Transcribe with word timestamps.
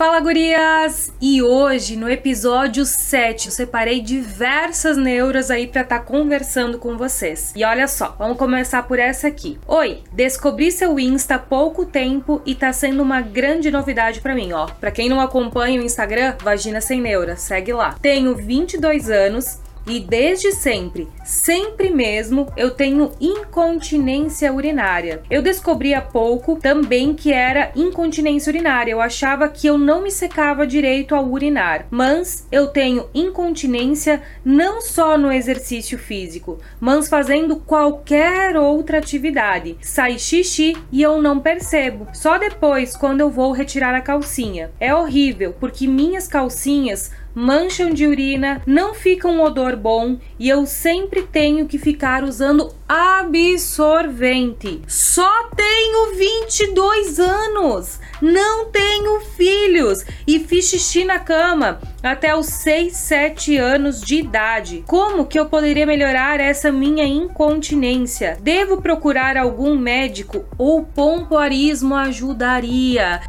Fala 0.00 0.18
gurias! 0.18 1.12
E 1.20 1.42
hoje, 1.42 1.94
no 1.94 2.08
episódio 2.08 2.86
7, 2.86 3.48
eu 3.48 3.52
separei 3.52 4.00
diversas 4.00 4.96
neuras 4.96 5.50
aí 5.50 5.66
para 5.66 5.82
estar 5.82 5.98
tá 5.98 6.02
conversando 6.02 6.78
com 6.78 6.96
vocês. 6.96 7.52
E 7.54 7.62
olha 7.66 7.86
só, 7.86 8.16
vamos 8.18 8.38
começar 8.38 8.82
por 8.84 8.98
essa 8.98 9.28
aqui. 9.28 9.58
Oi, 9.68 10.02
descobri 10.10 10.72
seu 10.72 10.98
Insta 10.98 11.34
há 11.34 11.38
pouco 11.38 11.84
tempo 11.84 12.40
e 12.46 12.54
tá 12.54 12.72
sendo 12.72 13.02
uma 13.02 13.20
grande 13.20 13.70
novidade 13.70 14.22
para 14.22 14.34
mim, 14.34 14.54
ó. 14.54 14.68
Para 14.68 14.90
quem 14.90 15.06
não 15.06 15.20
acompanha 15.20 15.78
o 15.78 15.84
Instagram, 15.84 16.34
Vagina 16.42 16.80
Sem 16.80 16.98
Neura, 16.98 17.36
segue 17.36 17.74
lá. 17.74 17.94
Tenho 18.00 18.34
22 18.34 19.10
anos 19.10 19.58
e 19.86 20.00
desde 20.00 20.52
sempre, 20.52 21.08
sempre 21.30 21.90
mesmo, 21.90 22.48
eu 22.56 22.72
tenho 22.72 23.12
incontinência 23.20 24.52
urinária. 24.52 25.22
Eu 25.30 25.40
descobri 25.40 25.94
há 25.94 26.02
pouco 26.02 26.56
também 26.56 27.14
que 27.14 27.32
era 27.32 27.70
incontinência 27.76 28.50
urinária. 28.50 28.90
Eu 28.90 29.00
achava 29.00 29.48
que 29.48 29.68
eu 29.68 29.78
não 29.78 30.02
me 30.02 30.10
secava 30.10 30.66
direito 30.66 31.14
ao 31.14 31.24
urinar, 31.30 31.86
mas 31.88 32.46
eu 32.50 32.66
tenho 32.66 33.08
incontinência 33.14 34.20
não 34.44 34.80
só 34.80 35.16
no 35.16 35.32
exercício 35.32 35.96
físico, 35.96 36.58
mas 36.80 37.08
fazendo 37.08 37.56
qualquer 37.56 38.56
outra 38.56 38.98
atividade. 38.98 39.76
Sai 39.80 40.18
xixi 40.18 40.76
e 40.90 41.00
eu 41.00 41.22
não 41.22 41.38
percebo. 41.38 42.08
Só 42.12 42.38
depois, 42.38 42.96
quando 42.96 43.20
eu 43.20 43.30
vou 43.30 43.52
retirar 43.52 43.94
a 43.94 44.00
calcinha. 44.00 44.72
É 44.80 44.92
horrível, 44.92 45.54
porque 45.60 45.86
minhas 45.86 46.26
calcinhas 46.26 47.12
mancham 47.34 47.90
de 47.90 48.06
urina, 48.06 48.62
não 48.66 48.94
fica 48.94 49.28
um 49.28 49.40
odor 49.40 49.76
bom 49.76 50.18
e 50.38 50.48
eu 50.48 50.66
sempre 50.66 51.19
tenho 51.22 51.66
que 51.66 51.78
ficar 51.78 52.24
usando 52.24 52.72
absorvente. 52.88 54.82
Só 54.86 55.48
tenho 55.56 56.14
22 56.16 57.20
anos, 57.20 58.00
não 58.20 58.66
tenho 58.70 59.20
filhos 59.36 60.04
e 60.26 60.40
fiz 60.40 60.68
xixi 60.68 61.04
na 61.04 61.18
cama 61.18 61.80
até 62.02 62.34
os 62.34 62.46
6, 62.46 62.96
7 62.96 63.56
anos 63.56 64.00
de 64.00 64.16
idade. 64.16 64.84
Como 64.86 65.26
que 65.26 65.38
eu 65.38 65.46
poderia 65.46 65.86
melhorar 65.86 66.40
essa 66.40 66.72
minha 66.72 67.04
incontinência? 67.04 68.38
Devo 68.40 68.80
procurar 68.80 69.36
algum 69.36 69.76
médico 69.76 70.44
ou 70.58 70.84
pompoarismo 70.84 71.94
ajudaria? 71.94 73.20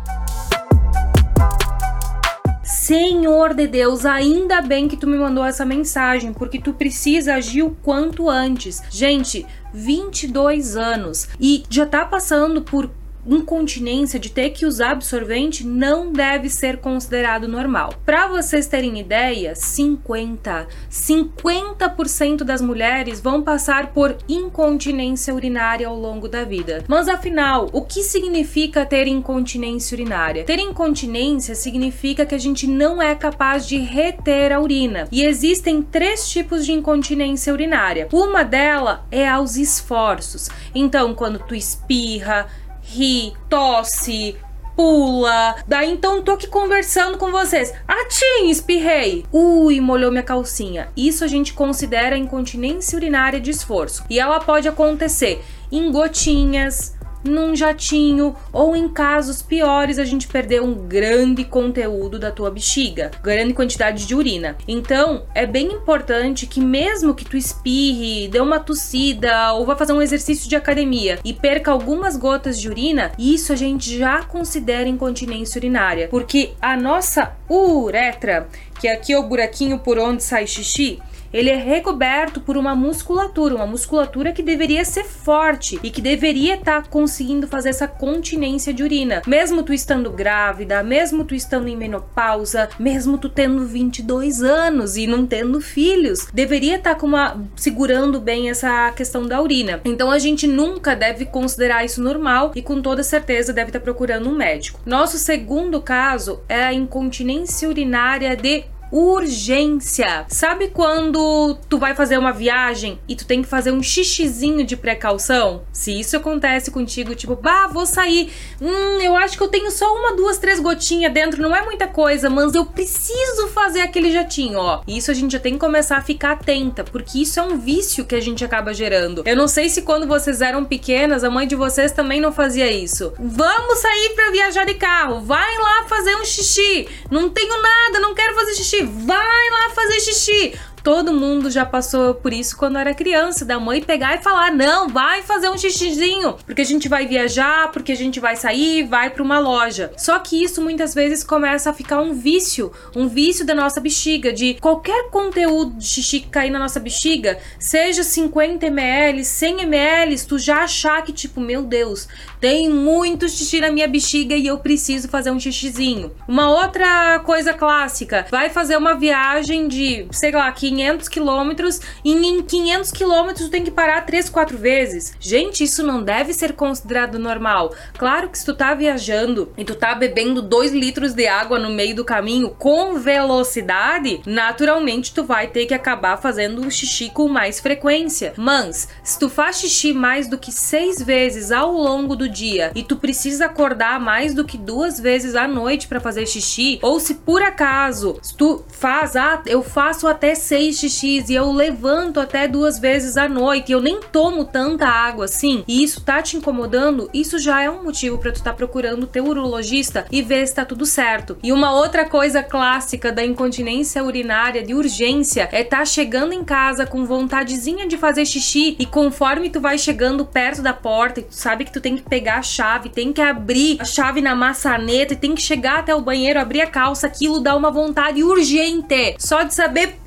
Senhor 2.92 3.54
de 3.54 3.68
Deus, 3.68 4.06
ainda 4.06 4.62
bem 4.62 4.90
que 4.90 4.98
tu 4.98 5.08
me 5.08 5.18
mandou 5.18 5.46
essa 5.46 5.64
mensagem, 5.64 6.34
porque 6.34 6.60
tu 6.60 6.74
precisa 6.74 7.36
agir 7.36 7.64
o 7.64 7.74
quanto 7.82 8.30
antes. 8.30 8.84
Gente, 8.90 9.46
22 9.74 10.76
anos 10.76 11.30
e 11.40 11.64
já 11.70 11.86
tá 11.86 12.04
passando 12.04 12.62
por 12.62 12.90
incontinência 13.26 14.20
de 14.20 14.30
ter 14.32 14.52
que 14.52 14.66
usar 14.66 14.92
absorvente 14.92 15.66
não 15.66 16.12
deve 16.12 16.50
ser 16.50 16.78
considerado 16.78 17.48
normal. 17.48 17.94
Para 18.06 18.28
vocês 18.28 18.68
terem 18.68 19.00
ideia, 19.00 19.56
50, 19.56 20.68
50% 20.90 22.44
das 22.44 22.62
mulheres 22.62 23.20
vão 23.20 23.42
passar 23.42 23.94
por 23.94 24.18
incontinência 24.28 25.34
urinária 25.34 25.88
ao 25.88 25.98
longo 25.98 26.28
da 26.28 26.44
vida. 26.44 26.84
Mas 26.88 27.08
afinal, 27.08 27.70
o 27.72 27.82
que 27.82 28.04
significa 28.04 28.86
ter 28.86 29.08
incontinência 29.08 29.96
urinária? 29.96 30.44
Ter 30.44 30.60
incontinência 30.60 31.56
significa 31.56 32.26
que 32.26 32.36
a 32.36 32.40
gente 32.40 32.68
não 32.68 33.02
é 33.02 33.16
capaz 33.16 33.68
de 33.68 33.78
reter 33.78 34.52
a 34.52 34.60
urina. 34.60 35.08
E 35.12 35.24
existem 35.24 35.82
três 35.82 36.30
tipos 36.30 36.66
de 36.66 36.72
incontinência 36.72 37.54
urinária. 37.54 38.08
Uma 38.12 38.44
delas 38.44 39.00
é 39.12 39.28
aos 39.28 39.56
esforços. 39.56 40.50
Então, 40.74 41.14
quando 41.14 41.40
tu 41.40 41.56
espirra, 41.56 42.48
ri, 42.92 43.34
tosse, 43.50 44.36
pula. 44.76 45.56
Daí 45.68 45.92
então 45.92 46.22
tô 46.22 46.34
aqui 46.34 46.48
conversando 46.48 47.18
com 47.18 47.32
vocês. 47.32 47.74
Atim, 47.88 48.50
espirrei. 48.50 49.26
Ui, 49.32 49.80
molhou 49.80 50.12
minha 50.12 50.24
calcinha. 50.24 50.90
Isso 50.96 51.24
a 51.24 51.28
gente 51.28 51.54
considera 51.54 52.18
incontinência 52.18 52.98
urinária 52.98 53.40
de 53.40 53.50
esforço. 53.50 54.04
E 54.10 54.20
ela 54.20 54.40
pode 54.40 54.68
acontecer 54.68 55.44
em 55.72 55.90
gotinhas, 55.92 56.98
num 57.24 57.56
jatinho 57.56 58.36
ou 58.52 58.76
em 58.76 58.88
casos 58.88 59.42
piores 59.42 60.00
a 60.00 60.04
gente 60.06 60.28
perder 60.28 60.62
um 60.62 60.74
grande 60.74 61.44
conteúdo 61.44 62.20
da 62.20 62.32
tua 62.32 62.52
bexiga, 62.52 63.12
grande 63.22 63.54
quantidade 63.54 64.06
de 64.06 64.16
urina. 64.16 64.58
Então, 64.68 65.24
é 65.34 65.46
bem 65.46 65.72
importante 65.72 66.48
que 66.48 66.62
mesmo 66.62 67.14
que 67.14 67.26
tu 67.26 67.38
espirre, 67.38 68.28
dê 68.28 68.40
uma 68.40 68.60
tossida 68.60 69.54
ou 69.54 69.66
vá 69.66 69.76
fazer 69.76 69.94
um 69.94 70.02
exercício 70.02 70.50
de 70.50 70.56
academia 70.56 71.20
e 71.24 71.34
perca 71.34 71.72
algumas 71.72 72.16
gotas 72.16 72.60
de 72.60 72.70
urina, 72.70 73.12
isso 73.18 73.54
a 73.54 73.56
gente 73.56 73.98
já 73.98 74.24
considera 74.24 74.88
incontinência 74.88 75.60
urinária, 75.60 76.08
porque 76.10 76.52
a 76.62 76.76
nossa 76.78 77.36
uretra, 77.50 78.48
que 78.80 78.88
aqui 78.88 79.14
é 79.14 79.18
o 79.20 79.24
buraquinho 79.24 79.80
por 79.80 79.98
onde 80.00 80.24
sai 80.24 80.48
xixi, 80.48 81.02
ele 81.34 81.50
é 81.50 81.56
recoberto 81.56 82.42
por 82.42 82.58
uma 82.58 82.76
musculatura, 82.76 83.56
uma 83.56 83.68
musculatura 83.68 84.32
que 84.32 84.44
deveria 84.44 84.84
ser 84.84 85.06
forte 85.06 85.80
e 85.84 85.90
que 85.90 86.02
deveria 86.02 86.56
estar 86.56 86.84
tá 86.84 86.90
conseguindo 86.90 87.48
fazer 87.48 87.70
essa 87.70 87.88
continência 87.88 88.74
de 88.74 88.84
urina. 88.84 89.22
Mesmo 89.26 89.64
tu 89.64 89.74
estando 89.74 90.10
grávida, 90.12 90.84
mesmo 90.84 91.24
tu 91.24 91.34
estando 91.34 91.68
em 91.68 91.76
menopausa, 91.76 92.70
mesmo 92.80 93.18
tu 93.18 93.30
tendo 93.30 93.66
22 93.66 94.44
anos 94.44 94.98
e 94.98 95.08
não 95.08 95.26
tendo 95.26 95.62
filhos, 95.62 96.28
deveria 96.34 96.76
estar 96.76 96.96
tá 96.96 97.00
com 97.00 97.08
uma 97.08 97.42
segurando 97.56 98.20
bem 98.20 98.50
essa 98.50 98.92
questão 98.92 99.26
da 99.26 99.42
urina. 99.42 99.82
Então 99.86 100.12
a 100.12 100.20
gente 100.20 100.48
nunca 100.48 100.96
deve 100.96 101.26
considerar 101.26 101.86
isso 101.86 102.02
normal 102.02 102.52
e 102.56 102.62
com 102.62 102.82
toda 102.82 103.04
certeza 103.04 103.54
deve 103.54 103.70
estar 103.70 103.80
tá 103.80 103.84
procurando 103.84 104.30
um 104.30 104.36
médico. 104.36 104.80
Nosso 104.86 105.18
segundo 105.18 105.82
caso 105.82 106.42
é 106.50 106.64
a 106.64 106.74
incontinência 106.74 107.68
urinária 107.68 108.36
de 108.36 108.66
urgência. 108.92 110.26
Sabe 110.28 110.68
quando 110.68 111.58
tu 111.70 111.78
vai 111.78 111.96
fazer 111.96 112.18
uma 112.18 112.34
viagem 112.34 113.00
e 113.08 113.16
tu 113.16 113.26
tem 113.26 113.42
que 113.42 113.48
fazer 113.48 113.72
um 113.72 113.82
xixizinho 113.82 114.66
de 114.66 114.76
precaução? 114.76 115.64
Se 115.72 115.98
isso 115.98 116.18
acontece 116.18 116.70
contigo, 116.70 117.16
tipo, 117.16 117.36
bah, 117.36 117.68
vou 117.68 117.86
sair, 117.86 118.32
hum, 118.60 119.00
eu 119.02 119.16
acho 119.16 119.38
que 119.38 119.44
eu 119.44 119.48
tenho 119.48 119.72
só 119.72 119.96
uma, 119.96 120.16
duas, 120.16 120.38
três 120.38 120.60
gotinhas 120.60 121.14
dentro, 121.14 121.42
não 121.42 121.56
é 121.56 121.64
muita 121.64 121.88
coisa, 121.88 122.30
mas 122.30 122.54
eu 122.54 122.66
preciso 122.66 123.48
fazer 123.50 123.82
aquele 123.82 124.12
jatinho, 124.12 124.60
ó. 124.60 124.82
Isso 124.88 125.10
a 125.10 125.14
gente 125.14 125.32
já 125.32 125.40
tem 125.40 125.54
que 125.54 125.60
começar 125.60 125.98
a 125.98 126.02
ficar 126.02 126.34
atenta, 126.34 126.84
porque 126.84 127.20
isso 127.20 127.40
é 127.40 127.44
um 127.44 127.58
vício 127.58 128.06
que 128.06 128.16
a 128.16 128.22
gente 128.22 128.44
acaba 128.44 128.74
gerando. 128.74 129.24
Eu 129.26 129.38
não 129.38 129.48
sei 129.48 129.70
se 129.70 129.84
quando 129.84 130.08
vocês 130.08 130.42
eram 130.42 130.66
pequenas, 130.66 131.24
a 131.24 131.30
mãe 131.30 131.48
de 131.48 131.56
vocês 131.56 131.92
também 131.92 132.20
não 132.20 132.32
fazia 132.32 132.70
isso. 132.70 133.14
Vamos 133.18 133.80
sair 133.80 134.14
para 134.16 134.32
viajar 134.32 134.66
de 134.66 134.74
carro, 134.74 135.22
vai 135.22 135.58
lá 135.58 135.86
fazer 135.88 136.16
um 136.16 136.26
xixi. 136.26 136.88
Não 137.10 137.30
tenho 137.30 137.62
nada, 137.62 138.00
não 138.00 138.14
quero 138.14 138.36
fazer 138.36 138.54
xixi 138.56 138.81
vai 138.84 139.50
lá 139.52 139.70
fazer 139.76 140.00
xixi. 140.00 140.60
Todo 140.84 141.14
mundo 141.14 141.52
já 141.52 141.64
passou 141.64 142.16
por 142.16 142.34
isso 142.34 142.58
quando 142.58 142.78
era 142.78 142.94
criança, 142.94 143.46
da 143.46 143.60
mãe 143.60 143.82
pegar 143.82 144.16
e 144.16 144.24
falar: 144.24 144.52
"Não, 144.52 144.88
vai 144.88 145.22
fazer 145.22 145.50
um 145.50 145.58
xixizinho, 145.58 146.36
porque 146.46 146.62
a 146.62 146.66
gente 146.66 146.90
vai 146.90 147.06
viajar, 147.06 147.72
porque 147.72 147.92
a 147.92 147.96
gente 147.96 148.20
vai 148.20 148.36
sair, 148.36 148.84
vai 148.84 149.10
para 149.10 149.22
uma 149.22 149.40
loja". 149.40 149.92
Só 149.98 150.18
que 150.20 150.44
isso 150.44 150.62
muitas 150.62 150.94
vezes 150.94 151.24
começa 151.24 151.70
a 151.70 151.74
ficar 151.74 152.02
um 152.02 152.14
vício, 152.14 152.72
um 152.96 153.08
vício 153.08 153.46
da 153.46 153.54
nossa 153.54 153.80
bexiga, 153.80 154.34
de 154.34 154.56
qualquer 154.56 155.10
conteúdo 155.10 155.78
de 155.78 155.86
xixi 155.86 156.22
que 156.22 156.30
cair 156.30 156.50
na 156.50 156.60
nossa 156.60 156.80
bexiga, 156.80 157.38
seja 157.60 158.04
50 158.04 158.66
ml, 158.66 159.24
100 159.24 159.62
ml, 159.62 160.26
tu 160.26 160.40
já 160.40 160.64
achar 160.64 161.04
que 161.04 161.14
tipo, 161.14 161.40
meu 161.40 161.62
Deus, 161.62 162.08
tem 162.40 162.70
muito 162.70 163.30
xixi 163.30 163.62
na 163.62 163.72
minha 163.72 163.88
bexiga 163.88 164.36
e 164.36 164.48
eu 164.48 164.58
preciso 164.58 165.08
fazer 165.08 165.30
um 165.32 165.40
xixizinho. 165.40 166.12
Uma 166.28 166.50
outra 166.50 167.20
coisa 167.20 167.54
clássica, 167.54 168.26
vai 168.32 168.50
fazer 168.50 168.78
uma 168.78 168.96
viagem 168.96 169.68
de, 169.68 170.08
sei 170.12 170.32
lá, 170.32 170.52
500 170.72 171.10
quilômetros 171.10 171.82
e 172.04 172.14
em 172.14 172.42
500 172.42 172.92
quilômetros 172.92 173.50
tem 173.50 173.64
que 173.64 173.72
parar 173.72 174.06
3, 174.06 174.30
4 174.30 174.58
vezes. 174.58 175.14
Gente, 175.20 175.64
isso 175.64 175.84
não 175.84 176.02
deve 176.02 176.34
ser 176.34 176.54
considerado 176.54 177.20
normal. 177.20 177.74
Claro 177.98 178.30
que 178.30 178.40
se 178.40 178.46
tu 178.46 178.54
tá 178.54 178.74
viajando 178.74 179.52
e 179.58 179.66
tu 179.66 179.76
tá 179.76 179.94
bebendo 179.94 180.42
2 180.42 180.72
litros 180.72 181.14
de 181.14 181.28
água 181.28 181.60
no 181.60 181.70
meio 181.70 181.96
do 181.96 182.06
caminho 182.06 182.52
com 182.58 182.98
velocidade, 182.98 184.22
naturalmente 184.26 185.14
tu 185.14 185.24
vai 185.26 185.48
ter 185.48 185.66
que 185.66 185.74
acabar 185.74 186.18
fazendo 186.18 186.66
o 186.66 186.72
xixi 186.72 187.10
com 187.10 187.28
mais 187.28 187.60
frequência. 187.60 188.34
Mas, 188.38 188.88
se 189.04 189.20
tu 189.20 189.30
faz 189.30 189.60
xixi 189.60 189.94
mais 189.94 190.28
do 190.28 190.38
que 190.38 190.52
6 190.52 191.02
vezes 191.02 191.52
ao 191.52 191.74
longo 191.74 192.16
do 192.16 192.30
dia 192.30 192.72
e 192.74 192.82
tu 192.82 192.96
precisa 192.96 193.48
acordar 193.48 194.00
mais 194.00 194.34
do 194.34 194.46
que 194.46 194.58
duas 194.58 195.00
vezes 195.00 195.36
à 195.36 195.48
noite 195.48 195.88
para 195.88 196.00
fazer 196.00 196.26
xixi, 196.26 196.80
ou 196.82 197.00
se 197.00 197.16
por 197.16 197.42
acaso 197.42 198.20
tu 198.38 198.64
faz, 198.70 199.16
ah, 199.16 199.42
eu 199.46 199.62
faço 199.62 200.08
até 200.08 200.34
6 200.34 200.61
fez 200.62 200.78
xixi 200.78 201.26
e 201.28 201.34
eu 201.34 201.52
levanto 201.52 202.20
até 202.20 202.48
duas 202.48 202.78
vezes 202.78 203.18
à 203.18 203.28
noite, 203.28 203.70
e 203.70 203.72
eu 203.72 203.82
nem 203.82 204.00
tomo 204.00 204.46
tanta 204.46 204.86
água 204.86 205.26
assim, 205.26 205.64
e 205.68 205.84
isso 205.84 206.02
tá 206.02 206.22
te 206.22 206.38
incomodando, 206.38 207.10
isso 207.12 207.40
já 207.40 207.64
é 207.64 207.70
um 207.70 207.84
motivo 207.84 208.20
para 208.20 208.32
tu 208.32 208.44
tá 208.44 208.54
procurando 208.54 209.04
o 209.04 209.08
teu 209.08 209.26
urologista 209.26 210.06
e 210.12 210.22
ver 210.22 210.48
se 210.48 210.54
tá 210.54 210.64
tudo 210.64 210.86
certo. 210.86 211.38
E 211.42 211.52
uma 211.52 211.74
outra 211.74 212.06
coisa 212.06 212.44
clássica 212.44 213.12
da 213.12 213.26
incontinência 213.26 214.04
urinária 214.04 214.64
de 214.64 214.76
urgência 214.76 215.50
é 215.52 215.64
tá 215.64 215.84
chegando 215.84 216.34
em 216.34 216.44
casa 216.44 216.86
com 216.86 217.06
vontadezinha 217.06 217.88
de 217.88 217.98
fazer 217.98 218.26
xixi 218.26 218.76
e 218.78 218.86
conforme 218.86 219.50
tu 219.50 219.60
vai 219.60 219.80
chegando 219.80 220.26
perto 220.26 220.62
da 220.62 220.74
porta 220.74 221.22
e 221.22 221.24
tu 221.24 221.34
sabe 221.34 221.66
que 221.66 221.72
tu 221.72 221.82
tem 221.82 221.96
que 221.96 222.04
pegar 222.04 222.38
a 222.38 222.44
chave, 222.44 222.90
tem 222.90 223.12
que 223.12 223.22
abrir 223.22 223.78
a 223.80 223.86
chave 223.86 224.22
na 224.22 224.36
maçaneta 224.36 225.14
e 225.14 225.18
tem 225.18 225.34
que 225.34 225.42
chegar 225.42 225.80
até 225.80 225.96
o 225.96 226.02
banheiro, 226.02 226.40
abrir 226.40 226.62
a 226.62 226.68
calça, 226.68 227.08
aquilo 227.08 227.40
dá 227.40 227.56
uma 227.56 227.72
vontade 227.72 228.24
urgente 228.24 229.16
só 229.18 229.44
de 229.44 229.54
saber 229.54 230.01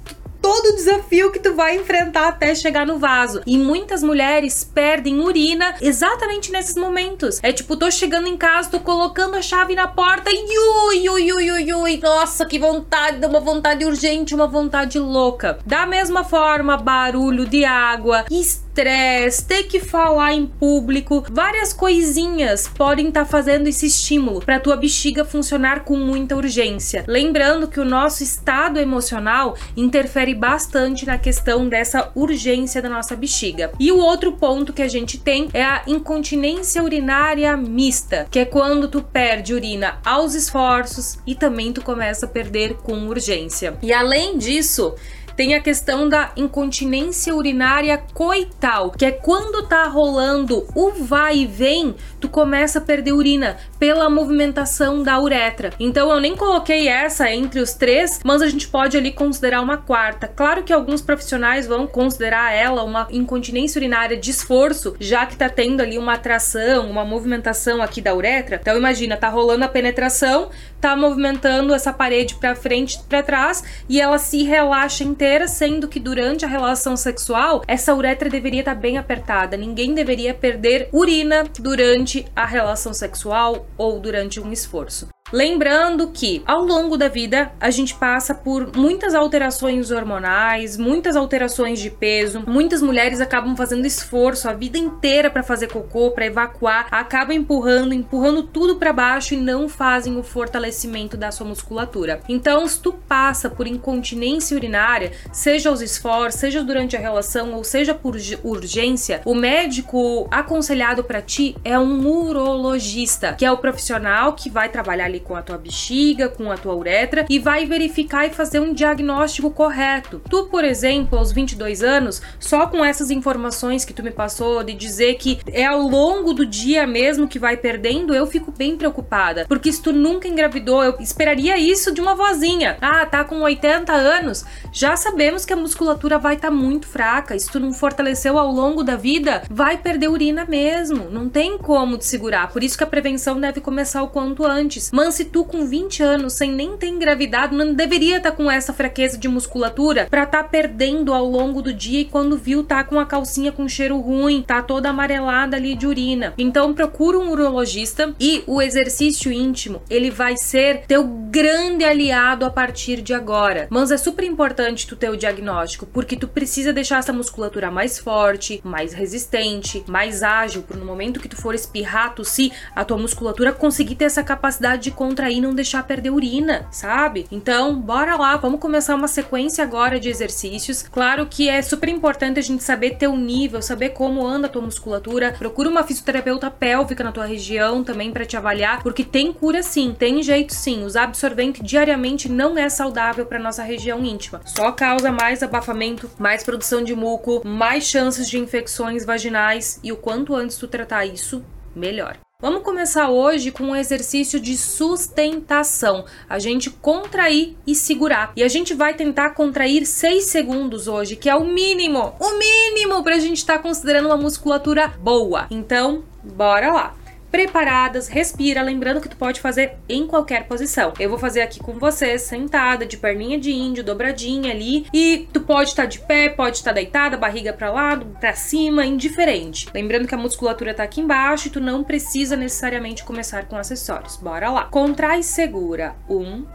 todo 0.45 0.73
o 0.73 0.77
desafio 0.77 1.33
que 1.33 1.39
tu 1.39 1.55
vai 1.55 1.75
enfrentar 1.75 2.29
até 2.29 2.55
chegar 2.55 2.87
no 2.87 2.99
vaso. 2.99 3.41
E 3.47 3.57
muitas 3.57 4.03
mulheres 4.03 4.63
perdem 4.63 5.21
urina 5.21 5.75
exatamente 5.81 6.53
nesses 6.53 6.77
momentos. 6.77 7.41
É 7.43 7.51
tipo, 7.51 7.79
tô 7.79 7.91
chegando 7.91 8.29
em 8.29 8.37
casa, 8.37 8.69
tô 8.69 8.79
colocando 8.79 9.37
a 9.37 9.41
chave 9.41 9.75
na 9.75 9.89
porta 9.89 10.29
e 10.31 10.37
ui, 10.37 11.09
ui, 11.09 11.33
ui, 11.33 11.51
ui, 11.51 11.75
ui, 11.75 11.97
nossa, 11.97 12.45
que 12.45 12.59
vontade, 12.59 13.25
uma 13.25 13.41
vontade 13.41 13.87
urgente, 13.87 14.35
uma 14.35 14.47
vontade 14.47 14.99
louca. 14.99 15.61
Da 15.65 15.87
mesma 15.87 16.23
forma, 16.23 16.77
barulho 16.77 17.47
de 17.47 17.65
água, 17.65 18.27
estresse, 18.75 19.45
ter 19.45 19.63
que 19.65 19.79
falar 19.79 20.33
em 20.35 20.47
público, 20.47 21.25
várias 21.31 21.73
coisinhas 21.73 22.67
podem 22.67 23.09
estar 23.09 23.21
tá 23.21 23.27
fazendo 23.27 23.69
esse 23.69 23.87
estímulo 23.87 24.41
para 24.41 24.59
tua 24.59 24.77
bexiga 24.77 25.25
funcionar 25.25 25.85
com 25.85 25.97
muita 25.97 26.35
urgência. 26.35 27.05
Lembrando 27.07 27.69
que 27.69 27.79
o 27.79 27.85
nosso 27.85 28.25
estado 28.25 28.81
emocional 28.81 29.57
interfere 29.77 30.35
bastante 30.35 31.07
na 31.07 31.17
questão 31.17 31.69
dessa 31.69 32.11
urgência 32.17 32.83
da 32.83 32.89
nossa 32.89 33.15
bexiga. 33.15 33.71
E 33.79 33.93
o 33.93 33.99
outro 33.99 34.33
ponto 34.33 34.73
que 34.73 34.83
a 34.83 34.89
gente 34.89 35.19
tem 35.19 35.49
é 35.55 35.63
a 35.63 35.83
incontinência 35.87 36.83
urinária 36.83 37.57
mista, 37.57 38.27
que 38.29 38.41
é 38.41 38.45
quando 38.45 38.89
tu 38.89 39.03
perde 39.03 39.55
urina 39.55 39.99
aos 40.05 40.35
esforços 40.35 41.19
e 41.25 41.35
também 41.35 41.73
tu 41.73 41.83
começa 41.83 42.27
a 42.27 42.29
perder 42.29 42.75
com 42.75 43.07
urgência. 43.07 43.79
E 43.81 43.93
além 43.93 44.37
disso, 44.37 44.95
tem 45.37 45.55
a 45.55 45.61
questão 45.61 46.09
da 46.09 46.31
incontinência 46.37 47.35
urinária 47.35 47.99
coital, 48.13 48.91
que 48.91 49.05
é 49.05 49.11
quando 49.11 49.67
tá 49.67 49.85
rolando 49.85 50.67
o 50.75 50.91
vai 50.91 51.39
e 51.39 51.47
vem, 51.47 51.95
tu 52.21 52.29
começa 52.29 52.79
a 52.79 52.83
perder 52.83 53.13
urina 53.13 53.57
pela 53.79 54.09
movimentação 54.09 55.03
da 55.03 55.21
uretra. 55.21 55.73
Então 55.79 56.11
eu 56.11 56.21
nem 56.21 56.37
coloquei 56.37 56.89
essa 56.89 57.31
entre 57.31 57.61
os 57.61 57.75
três, 57.75 58.21
mas 58.25 58.43
a 58.43 58.49
gente 58.49 58.69
pode 58.69 58.97
ali 58.97 59.13
considerar 59.13 59.61
uma 59.61 59.77
quarta. 59.77 60.29
Claro 60.29 60.63
que 60.63 60.73
alguns 60.73 61.03
profissionais 61.03 61.67
vão 61.67 61.87
considerar 61.87 62.53
ela 62.53 62.83
uma 62.83 63.07
incontinência 63.11 63.79
urinária 63.79 64.17
de 64.17 64.31
esforço, 64.31 64.97
já 64.99 65.27
que 65.27 65.37
tá 65.37 65.49
tendo 65.49 65.81
ali 65.81 65.99
uma 65.99 66.15
atração, 66.15 66.91
uma 66.91 67.05
movimentação 67.05 67.83
aqui 67.83 68.01
da 68.01 68.15
uretra. 68.15 68.59
Então 68.61 68.77
imagina, 68.77 69.17
tá 69.17 69.29
rolando 69.29 69.65
a 69.65 69.69
penetração, 69.69 70.51
tá 70.85 70.95
movimentando 70.95 71.73
essa 71.73 71.95
parede 71.95 72.35
para 72.35 72.55
frente, 72.55 72.99
para 73.09 73.23
trás 73.23 73.65
e 73.89 73.99
ela 73.99 74.19
se 74.19 74.43
relaxa 74.43 75.03
inteira, 75.03 75.49
sendo 75.49 75.89
que 75.89 75.99
durante 75.99 76.45
a 76.45 76.49
relação 76.49 76.95
sexual 76.95 77.63
essa 77.67 77.95
uretra 77.95 78.29
deveria 78.29 78.61
estar 78.61 78.75
tá 78.75 78.81
bem 78.81 78.99
apertada. 78.99 79.57
Ninguém 79.57 79.95
deveria 79.95 80.35
perder 80.35 80.91
urina 80.93 81.45
durante 81.59 82.27
a 82.37 82.45
relação 82.45 82.93
sexual 82.93 83.67
ou 83.79 83.99
durante 83.99 84.39
um 84.39 84.53
esforço. 84.53 85.14
Lembrando 85.35 86.13
que 86.13 86.45
ao 86.47 86.65
longo 86.65 86.97
da 86.97 87.09
vida 87.09 87.51
a 87.61 87.69
gente 87.69 87.93
passa 87.93 88.33
por 88.33 88.71
muitas 88.77 89.17
alterações 89.17 89.91
hormonais, 89.91 90.77
muitas 90.77 91.17
alterações 91.17 91.81
de 91.81 91.91
peso. 91.91 92.45
Muitas 92.47 92.81
mulheres 92.81 93.21
acabam 93.21 93.57
fazendo 93.57 93.85
esforço 93.85 94.49
a 94.49 94.53
vida 94.53 94.79
inteira 94.79 95.29
para 95.29 95.43
fazer 95.43 95.73
cocô, 95.73 96.13
para 96.13 96.27
evacuar, 96.27 96.87
acabam 96.89 97.37
empurrando, 97.37 97.93
empurrando 97.93 98.45
tudo 98.45 98.77
para 98.77 98.93
baixo 98.93 99.35
e 99.35 99.37
não 99.37 99.69
fazem 99.69 100.17
o 100.17 100.23
fortalecimento 100.23 101.17
da 101.17 101.33
sua 101.33 101.49
musculatura. 101.49 102.21
Então, 102.29 102.65
se 102.69 102.79
tu 102.79 102.93
passa 102.93 103.51
por 103.51 103.67
incontinência 103.67 104.57
urinária, 104.57 105.11
seja 105.33 105.69
aos 105.69 105.81
esforços, 105.81 106.39
seja 106.39 106.63
durante 106.63 106.97
a 106.97 107.01
relação 107.01 107.55
ou 107.55 107.65
seja 107.65 107.93
por 107.93 108.15
urgência, 108.45 109.21
o 109.25 109.35
médico 109.35 110.29
aconselhado 110.31 111.03
para 111.03 111.21
ti 111.21 111.57
é 111.65 111.77
um 111.77 112.07
urologista, 112.07 113.33
que 113.33 113.45
é 113.45 113.51
o 113.51 113.59
profissional 113.59 114.35
que 114.35 114.49
vai 114.49 114.69
trabalhar 114.69 115.07
ali 115.07 115.24
com 115.25 115.35
a 115.35 115.43
tua 115.43 115.59
bexiga, 115.59 116.29
com 116.29 116.51
a 116.51 116.57
tua 116.57 116.75
uretra 116.75 117.27
e 117.29 117.39
vai 117.39 117.67
verificar 117.67 118.27
e 118.27 118.31
fazer 118.31 118.61
um 118.61 118.73
diagnóstico 118.73 119.51
correto. 119.51 120.21
Tu, 120.29 120.45
por 120.47 120.65
exemplo, 120.65 121.19
aos 121.19 121.33
22 121.33 121.83
anos, 121.83 122.23
só 122.39 122.67
com 122.67 122.85
essas 122.85 123.11
informações 123.11 123.85
que 123.85 123.93
tu 123.93 124.03
me 124.03 124.11
passou 124.11 124.63
de 124.63 124.75
dizer 124.75 125.15
que 125.15 125.41
é 125.47 125.65
ao 125.65 125.83
longo 125.83 126.33
do 126.33 126.47
dia 126.47 126.87
mesmo 126.87 127.27
que 127.27 127.39
vai 127.39 127.57
perdendo, 127.57 128.15
eu 128.15 128.27
fico 128.27 128.53
bem 128.53 128.77
preocupada, 128.77 129.47
porque 129.49 129.73
se 129.73 129.83
tu 129.83 129.93
nunca 129.93 130.29
engravidou, 130.29 130.85
eu 130.85 130.97
esperaria 131.01 131.57
isso 131.59 131.93
de 131.93 132.01
uma 132.01 132.15
vozinha. 132.15 132.77
Ah, 132.81 133.07
tá 133.07 133.25
com 133.25 133.41
80 133.41 133.93
anos, 133.93 134.45
já 134.73 134.97
sabemos 134.97 135.45
que 135.45 135.53
a 135.53 135.57
musculatura 135.57 136.19
vai 136.19 136.35
estar 136.35 136.49
tá 136.49 136.55
muito 136.55 136.87
fraca. 136.87 137.39
Se 137.39 137.51
tu 137.51 137.59
não 137.59 137.73
fortaleceu 137.73 138.39
ao 138.39 138.51
longo 138.51 138.83
da 138.83 138.97
vida, 138.97 139.43
vai 139.51 139.79
perder 139.79 140.09
urina 140.09 140.45
mesmo. 140.45 141.11
Não 141.11 141.29
tem 141.29 141.57
como 141.59 141.97
te 141.97 142.07
segurar. 142.07 142.53
Por 142.53 142.63
isso 142.63 142.77
que 142.77 142.85
a 142.85 142.87
prevenção 142.87 143.41
deve 143.41 143.61
começar 143.61 144.03
o 144.03 144.09
quanto 144.09 144.45
antes. 144.45 144.91
Mas 144.93 145.14
se 145.15 145.25
tu 145.25 145.45
com 145.45 145.65
20 145.65 146.03
anos, 146.03 146.33
sem 146.33 146.51
nem 146.51 146.77
ter 146.77 146.89
engravidado, 146.89 147.57
não 147.57 147.73
deveria 147.73 148.17
estar 148.17 148.33
tá 148.33 148.37
com 148.37 148.51
essa 148.51 148.73
fraqueza 148.73 149.17
de 149.17 149.29
musculatura 149.29 150.03
estar 150.03 150.27
tá 150.27 150.45
perdendo 150.45 151.13
ao 151.13 151.25
longo 151.25 151.63
do 151.63 151.73
dia 151.73 152.01
e 152.01 152.05
quando 152.05 152.37
viu 152.37 152.65
tá 152.65 152.83
com 152.83 152.99
a 152.99 153.07
calcinha 153.07 153.53
com 153.53 153.69
cheiro 153.69 153.99
ruim, 153.99 154.43
tá 154.43 154.63
toda 154.63 154.91
amarelada 154.91 155.57
ali 155.57 155.77
de 155.77 155.87
urina. 155.87 156.35
Então 156.37 156.75
procura 156.75 157.19
um 157.19 157.31
urologista 157.31 158.15
e 158.19 158.43
o 158.47 158.61
exercício 158.61 159.31
íntimo, 159.31 159.83
ele 159.89 160.11
vai 160.11 160.37
ser 160.37 160.85
teu 160.87 161.05
grande 161.05 161.85
aliado 161.85 162.45
a 162.45 162.51
partir 162.51 163.01
de 163.01 163.15
agora. 163.15 163.67
Mas 163.71 163.91
é 163.91 163.97
super 163.97 164.25
importante 164.25 164.87
tu 164.87 164.97
ter 164.97 165.11
o 165.11 165.17
diagnóstico, 165.17 165.87
porque 165.87 166.17
tu 166.17 166.27
precisa 166.27 166.73
deixar 166.73 166.99
essa 166.99 167.13
musculatura 167.13 167.71
mais 167.71 167.99
forte, 167.99 168.61
mais 168.65 168.93
resistente, 168.93 169.85
mais 169.87 170.23
ágil, 170.23 170.63
para 170.63 170.77
no 170.77 170.87
momento 170.87 171.21
que 171.21 171.29
tu 171.29 171.37
for 171.37 171.55
espirrar, 171.55 172.15
tossir, 172.15 172.53
a 172.75 172.85
tua 172.85 172.99
musculatura 172.99 173.53
conseguir 173.53 173.95
ter 173.95 174.07
essa 174.07 174.23
capacidade 174.23 174.83
de 174.83 174.91
contrair, 174.95 175.41
não 175.41 175.55
deixar 175.55 175.83
perder 175.83 176.11
urina, 176.11 176.67
sabe? 176.71 177.27
Então, 177.31 177.75
bora 177.79 178.17
lá, 178.17 178.37
vamos 178.37 178.61
começar 178.61 178.95
uma 178.95 179.09
sequência 179.09 179.63
agora 179.65 180.01
de 180.01 180.09
exercícios. 180.09 180.83
Claro 180.83 181.27
que 181.27 181.49
é 181.49 181.61
super 181.63 181.89
importante 181.89 182.39
a 182.39 182.43
gente 182.43 182.63
saber 182.63 182.97
teu 182.97 183.17
nível, 183.17 183.61
saber 183.61 183.91
como 183.91 184.27
anda 184.27 184.47
a 184.47 184.51
tua 184.51 184.63
musculatura. 184.63 185.35
Procura 185.39 185.69
uma 185.69 185.85
fisioterapeuta 185.85 186.51
pélvica 186.51 187.05
na 187.05 187.13
tua 187.13 187.27
região 187.27 187.83
também 187.85 188.11
para 188.13 188.25
te 188.25 188.37
avaliar, 188.37 188.83
porque 188.83 189.05
tem 189.05 189.33
cura 189.33 189.63
sim, 189.63 189.95
tem 189.97 190.23
jeito 190.23 190.55
sim. 190.55 190.85
Usar 190.85 191.05
absorvente 191.05 191.63
diariamente 191.63 192.29
não 192.29 192.57
é 192.57 192.69
saudável 192.69 193.27
para 193.27 193.39
nossa 193.39 193.63
região 193.63 194.05
íntima. 194.05 194.41
Só 194.45 194.73
causa 194.73 195.11
mais 195.11 195.43
abafamento, 195.43 196.11
mais 196.19 196.43
produção 196.43 196.83
de 196.83 196.95
muco, 196.95 197.43
mais 197.45 197.85
chances 197.85 198.29
de 198.29 198.39
infecções 198.39 199.05
vaginais 199.05 199.81
e 199.83 199.93
o 199.93 199.97
quanto 199.97 200.35
antes 200.35 200.57
tu 200.57 200.69
tratar 200.69 201.07
isso, 201.07 201.45
melhor. 201.75 202.17
Vamos 202.45 202.63
começar 202.63 203.09
hoje 203.09 203.51
com 203.51 203.65
um 203.65 203.75
exercício 203.75 204.39
de 204.39 204.55
sustentação. 204.55 206.05
A 206.29 206.39
gente 206.39 206.69
contrair 206.69 207.57
e 207.67 207.75
segurar. 207.75 208.35
E 208.37 208.43
a 208.43 208.49
gente 208.49 208.75
vai 208.75 208.93
tentar 208.93 209.31
contrair 209.31 209.87
6 209.87 210.27
segundos 210.27 210.87
hoje, 210.87 211.17
que 211.17 211.31
é 211.31 211.35
o 211.35 211.47
mínimo, 211.47 212.15
o 212.21 212.39
mínimo 212.39 213.03
para 213.03 213.17
a 213.17 213.19
gente 213.19 213.39
estar 213.39 213.57
tá 213.57 213.61
considerando 213.61 214.09
uma 214.09 214.19
musculatura 214.19 214.89
boa. 214.89 215.47
Então, 215.51 216.05
bora 216.23 216.71
lá 216.71 216.95
preparadas, 217.35 218.07
respira, 218.07 218.63
lembrando 218.63 219.01
que 219.01 219.09
tu 219.09 219.17
pode 219.17 219.41
fazer 219.41 219.77
em 219.89 220.07
qualquer 220.07 220.47
posição. 220.47 220.93
Eu 221.01 221.11
vou 221.11 221.19
fazer 221.19 221.43
aqui 221.43 221.59
com 221.59 221.73
você, 221.73 222.17
sentada, 222.17 222.87
de 222.87 222.97
perninha 222.97 223.37
de 223.41 223.51
índio, 223.51 223.83
dobradinha 223.83 224.53
ali, 224.53 224.87
e 224.95 225.29
tu 225.33 225.41
pode 225.41 225.71
estar 225.71 225.83
tá 225.83 225.89
de 225.89 225.99
pé, 225.99 226.29
pode 226.29 226.59
estar 226.59 226.71
tá 226.71 226.75
deitada, 226.77 227.17
barriga 227.17 227.53
para 227.53 227.73
lado, 227.73 228.07
para 228.21 228.35
cima, 228.35 228.87
indiferente. 228.87 229.69
Lembrando 229.75 230.07
que 230.07 230.15
a 230.15 230.19
musculatura 230.19 230.73
tá 230.73 230.85
aqui 230.85 231.01
embaixo 231.01 231.49
e 231.49 231.51
tu 231.51 231.61
não 231.61 231.83
precisa 231.83 232.37
necessariamente 232.37 233.03
começar 233.03 233.47
com 233.47 233.57
acessórios. 233.57 234.15
Bora 234.15 234.49
lá. 234.53 234.67
Contrai 234.67 235.19
e 235.19 235.25
segura. 235.25 235.97
Um, 236.09 236.47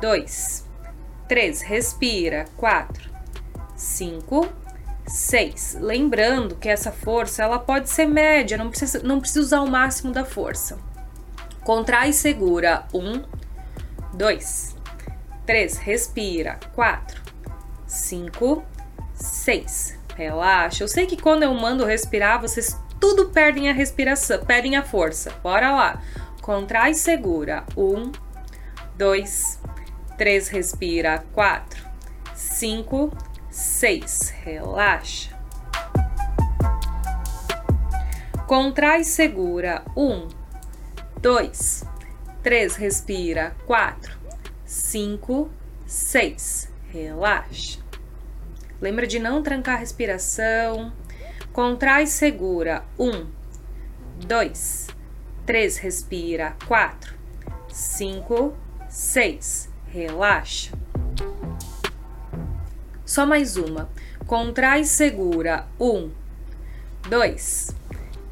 dois, 0.00 0.68
três, 1.28 1.62
respira. 1.62 2.46
Quatro, 2.56 3.08
cinco 3.76 4.48
6. 5.06 5.78
Lembrando 5.80 6.56
que 6.56 6.68
essa 6.68 6.90
força 6.90 7.42
ela 7.42 7.58
pode 7.58 7.90
ser 7.90 8.06
média, 8.06 8.56
não 8.56 8.70
precisa, 8.70 9.02
não 9.02 9.20
precisa 9.20 9.40
usar 9.40 9.60
o 9.60 9.70
máximo 9.70 10.12
da 10.12 10.24
força. 10.24 10.78
Contrai 11.62 12.10
e 12.10 12.12
segura. 12.12 12.84
1, 12.92 13.22
2, 14.14 14.76
3. 15.46 15.78
Respira. 15.78 16.58
4, 16.74 17.22
5, 17.86 18.64
6. 19.14 19.98
Relaxa. 20.16 20.84
Eu 20.84 20.88
sei 20.88 21.06
que 21.06 21.20
quando 21.20 21.42
eu 21.42 21.54
mando 21.54 21.84
respirar, 21.84 22.40
vocês 22.40 22.78
tudo 23.00 23.30
perdem 23.30 23.68
a 23.68 23.72
respiração, 23.72 24.44
perdem 24.44 24.76
a 24.76 24.82
força. 24.82 25.32
Bora 25.42 25.72
lá. 25.72 26.02
Contrai 26.40 26.92
e 26.92 26.94
segura. 26.94 27.64
1, 27.76 28.12
2, 28.96 29.60
3. 30.16 30.48
Respira. 30.48 31.24
4, 31.32 31.84
5, 32.34 33.10
6. 33.10 33.33
Relaxa. 34.44 35.30
Contrai 38.48 39.04
segura. 39.04 39.84
1, 39.96 40.28
2, 41.20 41.84
3. 42.42 42.76
Respira. 42.76 43.56
4, 43.64 44.18
5, 44.66 45.50
6. 45.86 46.72
Relaxa. 46.88 47.78
Lembra 48.80 49.06
de 49.06 49.20
não 49.20 49.40
trancar 49.40 49.76
a 49.76 49.78
respiração. 49.78 50.92
Contrai 51.52 52.08
segura. 52.08 52.84
1, 52.98 53.26
2, 54.26 54.88
3. 55.46 55.78
Respira. 55.78 56.56
4, 56.66 57.14
5, 57.68 58.56
6. 58.88 59.68
Relaxa. 59.86 60.83
Só 63.04 63.26
mais 63.26 63.56
uma. 63.56 63.88
Contrai 64.26 64.80
e 64.80 64.86
segura. 64.86 65.66
Um, 65.78 66.10
dois, 67.08 67.74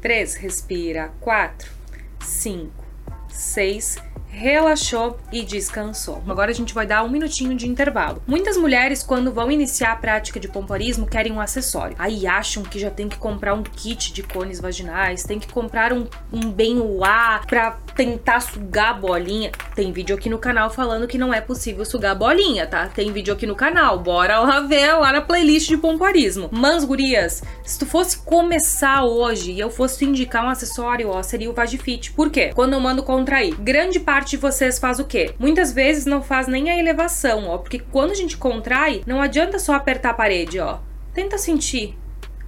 três, 0.01 0.35
respira. 0.35 1.11
Quatro, 1.21 1.71
cinco, 2.19 2.83
seis, 3.29 3.97
relaxou 4.33 5.19
e 5.31 5.43
descansou. 5.43 6.23
Agora 6.27 6.49
a 6.49 6.55
gente 6.55 6.73
vai 6.73 6.87
dar 6.87 7.03
um 7.03 7.09
minutinho 7.09 7.55
de 7.55 7.69
intervalo. 7.69 8.21
Muitas 8.25 8.57
mulheres, 8.57 9.03
quando 9.03 9.31
vão 9.31 9.51
iniciar 9.51 9.91
a 9.91 9.95
prática 9.95 10.39
de 10.39 10.47
pompoarismo, 10.47 11.05
querem 11.05 11.31
um 11.31 11.39
acessório. 11.39 11.95
Aí 11.99 12.25
acham 12.25 12.63
que 12.63 12.79
já 12.79 12.89
tem 12.89 13.07
que 13.07 13.17
comprar 13.17 13.53
um 13.53 13.61
kit 13.61 14.11
de 14.11 14.23
cones 14.23 14.59
vaginais, 14.59 15.23
tem 15.23 15.39
que 15.39 15.53
comprar 15.53 15.93
um, 15.93 16.07
um 16.31 16.51
bem 16.51 16.79
uá 16.79 17.41
pra 17.45 17.77
tentar 17.95 18.39
sugar 18.39 18.99
bolinha. 18.99 19.51
Tem 19.75 19.91
vídeo 19.91 20.15
aqui 20.15 20.29
no 20.29 20.37
canal 20.37 20.69
falando 20.69 21.07
que 21.07 21.17
não 21.17 21.33
é 21.33 21.41
possível 21.41 21.85
sugar 21.85 22.15
bolinha, 22.15 22.65
tá? 22.65 22.87
Tem 22.87 23.11
vídeo 23.11 23.33
aqui 23.33 23.45
no 23.45 23.55
canal. 23.55 23.99
Bora 23.99 24.39
lá 24.39 24.59
ver 24.61 24.93
lá 24.93 25.11
na 25.11 25.21
playlist 25.21 25.67
de 25.67 25.77
pompoarismo. 25.77 26.49
Mas, 26.51 26.83
gurias, 26.83 27.43
se 27.63 27.77
tu 27.79 27.85
fosse 27.85 28.17
começar 28.19 29.03
hoje 29.03 29.51
e 29.51 29.59
eu 29.59 29.69
fosse 29.69 29.99
te 29.99 30.05
indicar 30.05 30.45
um 30.45 30.49
acessório, 30.49 31.09
ó, 31.09 31.21
seria 31.21 31.49
o 31.49 31.53
Vagifit. 31.53 32.11
Por 32.11 32.29
quê? 32.29 32.51
Quando 32.53 32.73
eu 32.73 32.79
mando 32.79 33.03
contrair, 33.03 33.55
grande 33.55 33.99
parte 33.99 34.31
de 34.31 34.37
vocês 34.37 34.79
faz 34.79 34.99
o 34.99 35.05
quê? 35.05 35.33
Muitas 35.39 35.71
vezes 35.71 36.05
não 36.05 36.21
faz 36.21 36.47
nem 36.47 36.69
a 36.69 36.79
elevação, 36.79 37.47
ó, 37.47 37.57
porque 37.57 37.79
quando 37.79 38.11
a 38.11 38.15
gente 38.15 38.37
contrai, 38.37 39.01
não 39.05 39.21
adianta 39.21 39.59
só 39.59 39.73
apertar 39.73 40.11
a 40.11 40.13
parede, 40.13 40.59
ó. 40.59 40.79
Tenta 41.13 41.37
sentir 41.37 41.97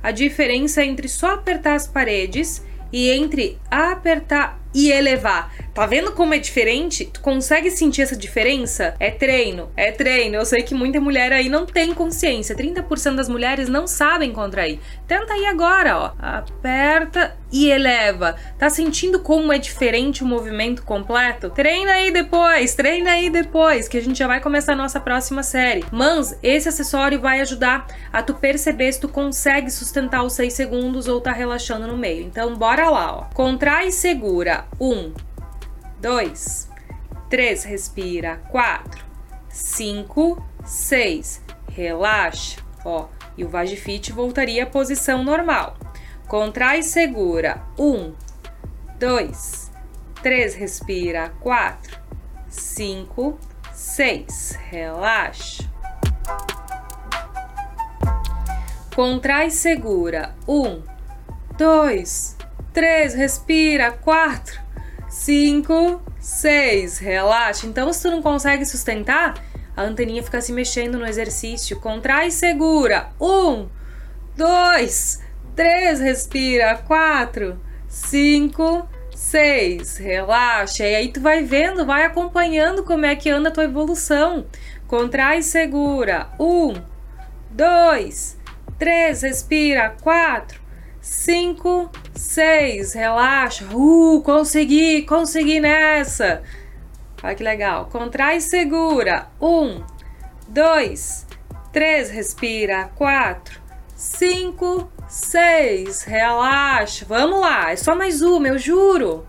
a 0.02 0.12
diferença 0.12 0.84
entre 0.84 1.08
só 1.08 1.34
apertar 1.34 1.76
as 1.76 1.88
paredes 1.88 2.64
e 2.92 3.10
entre 3.10 3.60
apertar 3.70 4.60
e 4.76 4.92
elevar. 4.92 5.52
Tá 5.74 5.86
vendo 5.86 6.12
como 6.12 6.34
é 6.34 6.38
diferente? 6.38 7.06
Tu 7.06 7.20
consegue 7.20 7.70
sentir 7.70 8.02
essa 8.02 8.16
diferença? 8.16 8.96
É 9.00 9.10
treino, 9.12 9.70
é 9.76 9.92
treino. 9.92 10.36
Eu 10.36 10.46
sei 10.46 10.64
que 10.64 10.74
muita 10.74 11.02
mulher 11.02 11.34
aí 11.34 11.50
não 11.50 11.66
tem 11.66 11.94
consciência. 11.94 12.56
30% 12.56 13.16
das 13.16 13.28
mulheres 13.28 13.68
não 13.68 13.88
sabem 13.88 14.32
contrair. 14.32 14.80
Tenta 15.08 15.34
aí 15.34 15.46
agora, 15.46 15.98
ó. 15.98 16.12
Aperta 16.18 17.36
e 17.52 17.70
eleva. 17.70 18.36
Tá 18.58 18.70
sentindo 18.70 19.20
como 19.20 19.52
é 19.52 19.58
diferente 19.58 20.24
o 20.24 20.28
movimento 20.28 20.84
completo? 20.84 21.50
Treina 21.50 21.92
aí 21.92 22.12
depois, 22.12 22.74
treina 22.74 23.12
aí 23.12 23.30
depois, 23.30 23.88
que 23.88 23.98
a 23.98 24.02
gente 24.02 24.20
já 24.20 24.28
vai 24.28 24.42
começar 24.42 24.74
a 24.74 24.78
nossa 24.78 25.00
próxima 25.00 25.44
série. 25.44 25.86
Mas 25.92 26.38
esse 26.42 26.68
acessório 26.68 27.20
vai 27.20 27.42
ajudar 27.42 27.88
a 28.12 28.22
tu 28.22 28.34
perceber 28.34 28.92
se 28.92 29.00
tu 29.00 29.08
consegue 29.08 29.70
sustentar 29.70 30.24
os 30.24 30.34
6 30.34 30.54
segundos 30.54 31.08
ou 31.08 31.22
tá 31.22 31.32
relaxando 31.32 31.88
no 31.88 31.98
meio. 31.98 32.26
Então 32.26 32.56
bora 32.56 32.90
lá, 32.90 33.18
ó. 33.18 33.34
Contrai 33.34 33.88
e 33.88 33.92
segura. 33.92 34.65
Um, 34.80 35.14
dois, 36.00 36.70
três, 37.30 37.64
respira. 37.64 38.38
Quatro, 38.50 39.06
cinco, 39.50 40.44
seis, 40.64 41.42
relaxa. 41.70 42.64
Ó, 42.84 43.08
e 43.38 43.44
o 43.44 43.50
Vagifit 43.50 44.12
voltaria 44.12 44.64
à 44.64 44.68
posição 44.68 45.24
normal. 45.24 45.78
Contrai 46.28 46.80
e 46.80 46.84
segura. 46.84 47.62
Um, 47.78 48.14
dois, 48.98 49.72
três, 50.22 50.56
respira. 50.56 51.30
Quatro, 51.40 52.00
cinco, 52.50 53.40
seis, 53.74 54.58
relaxa. 54.70 55.70
Contrai 58.96 59.48
e 59.48 59.52
segura. 59.52 60.34
Um, 60.48 60.82
dois, 61.58 62.35
três, 62.76 63.14
respira, 63.14 63.90
quatro, 63.90 64.60
cinco, 65.08 66.02
seis, 66.20 66.98
relaxa. 66.98 67.66
Então, 67.66 67.92
se 67.94 68.02
tu 68.02 68.12
não 68.12 68.22
consegue 68.22 68.66
sustentar, 68.66 69.42
a 69.78 69.82
anteninha 69.82 70.22
fica 70.22 70.42
se 70.42 70.52
mexendo 70.52 71.00
no 71.00 71.08
exercício. 71.08 71.80
Contrai 71.80 72.28
e 72.28 72.32
segura. 72.32 73.12
Um, 73.20 73.70
dois, 74.36 75.22
três, 75.56 76.02
respira, 76.02 76.76
quatro, 76.76 77.58
cinco, 77.88 78.86
seis, 79.16 79.96
relaxa. 79.96 80.84
E 80.84 80.96
aí 80.96 81.08
tu 81.14 81.22
vai 81.22 81.44
vendo, 81.44 81.86
vai 81.86 82.04
acompanhando 82.04 82.84
como 82.84 83.06
é 83.06 83.16
que 83.16 83.30
anda 83.30 83.48
a 83.48 83.54
tua 83.54 83.64
evolução. 83.64 84.48
Contrai 84.86 85.40
e 85.40 85.44
segura. 85.44 86.28
Um, 86.38 86.74
dois, 87.50 88.38
três, 88.78 89.22
respira, 89.22 89.96
quatro, 90.02 90.65
cinco, 91.06 91.92
seis, 92.16 92.94
relaxa. 92.94 93.64
Uh, 93.72 94.22
consegui, 94.24 95.04
consegui 95.04 95.60
nessa. 95.60 96.42
Olha 97.22 97.36
que 97.36 97.44
legal. 97.44 97.86
Contrai 97.92 98.38
e 98.38 98.42
segura. 98.42 99.28
Um, 99.40 99.84
dois, 100.48 101.28
três, 101.72 102.10
respira. 102.10 102.90
Quatro, 102.96 103.62
cinco, 103.96 104.92
seis, 105.08 106.02
relaxa. 106.04 107.06
Vamos 107.08 107.40
lá, 107.40 107.72
é 107.72 107.76
só 107.76 107.96
mais 107.96 108.24
uma, 108.24 108.48
eu 108.48 108.58
juro. 108.58 109.28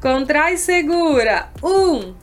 Contrai 0.00 0.54
e 0.54 0.58
segura. 0.58 1.50
Um, 1.62 2.14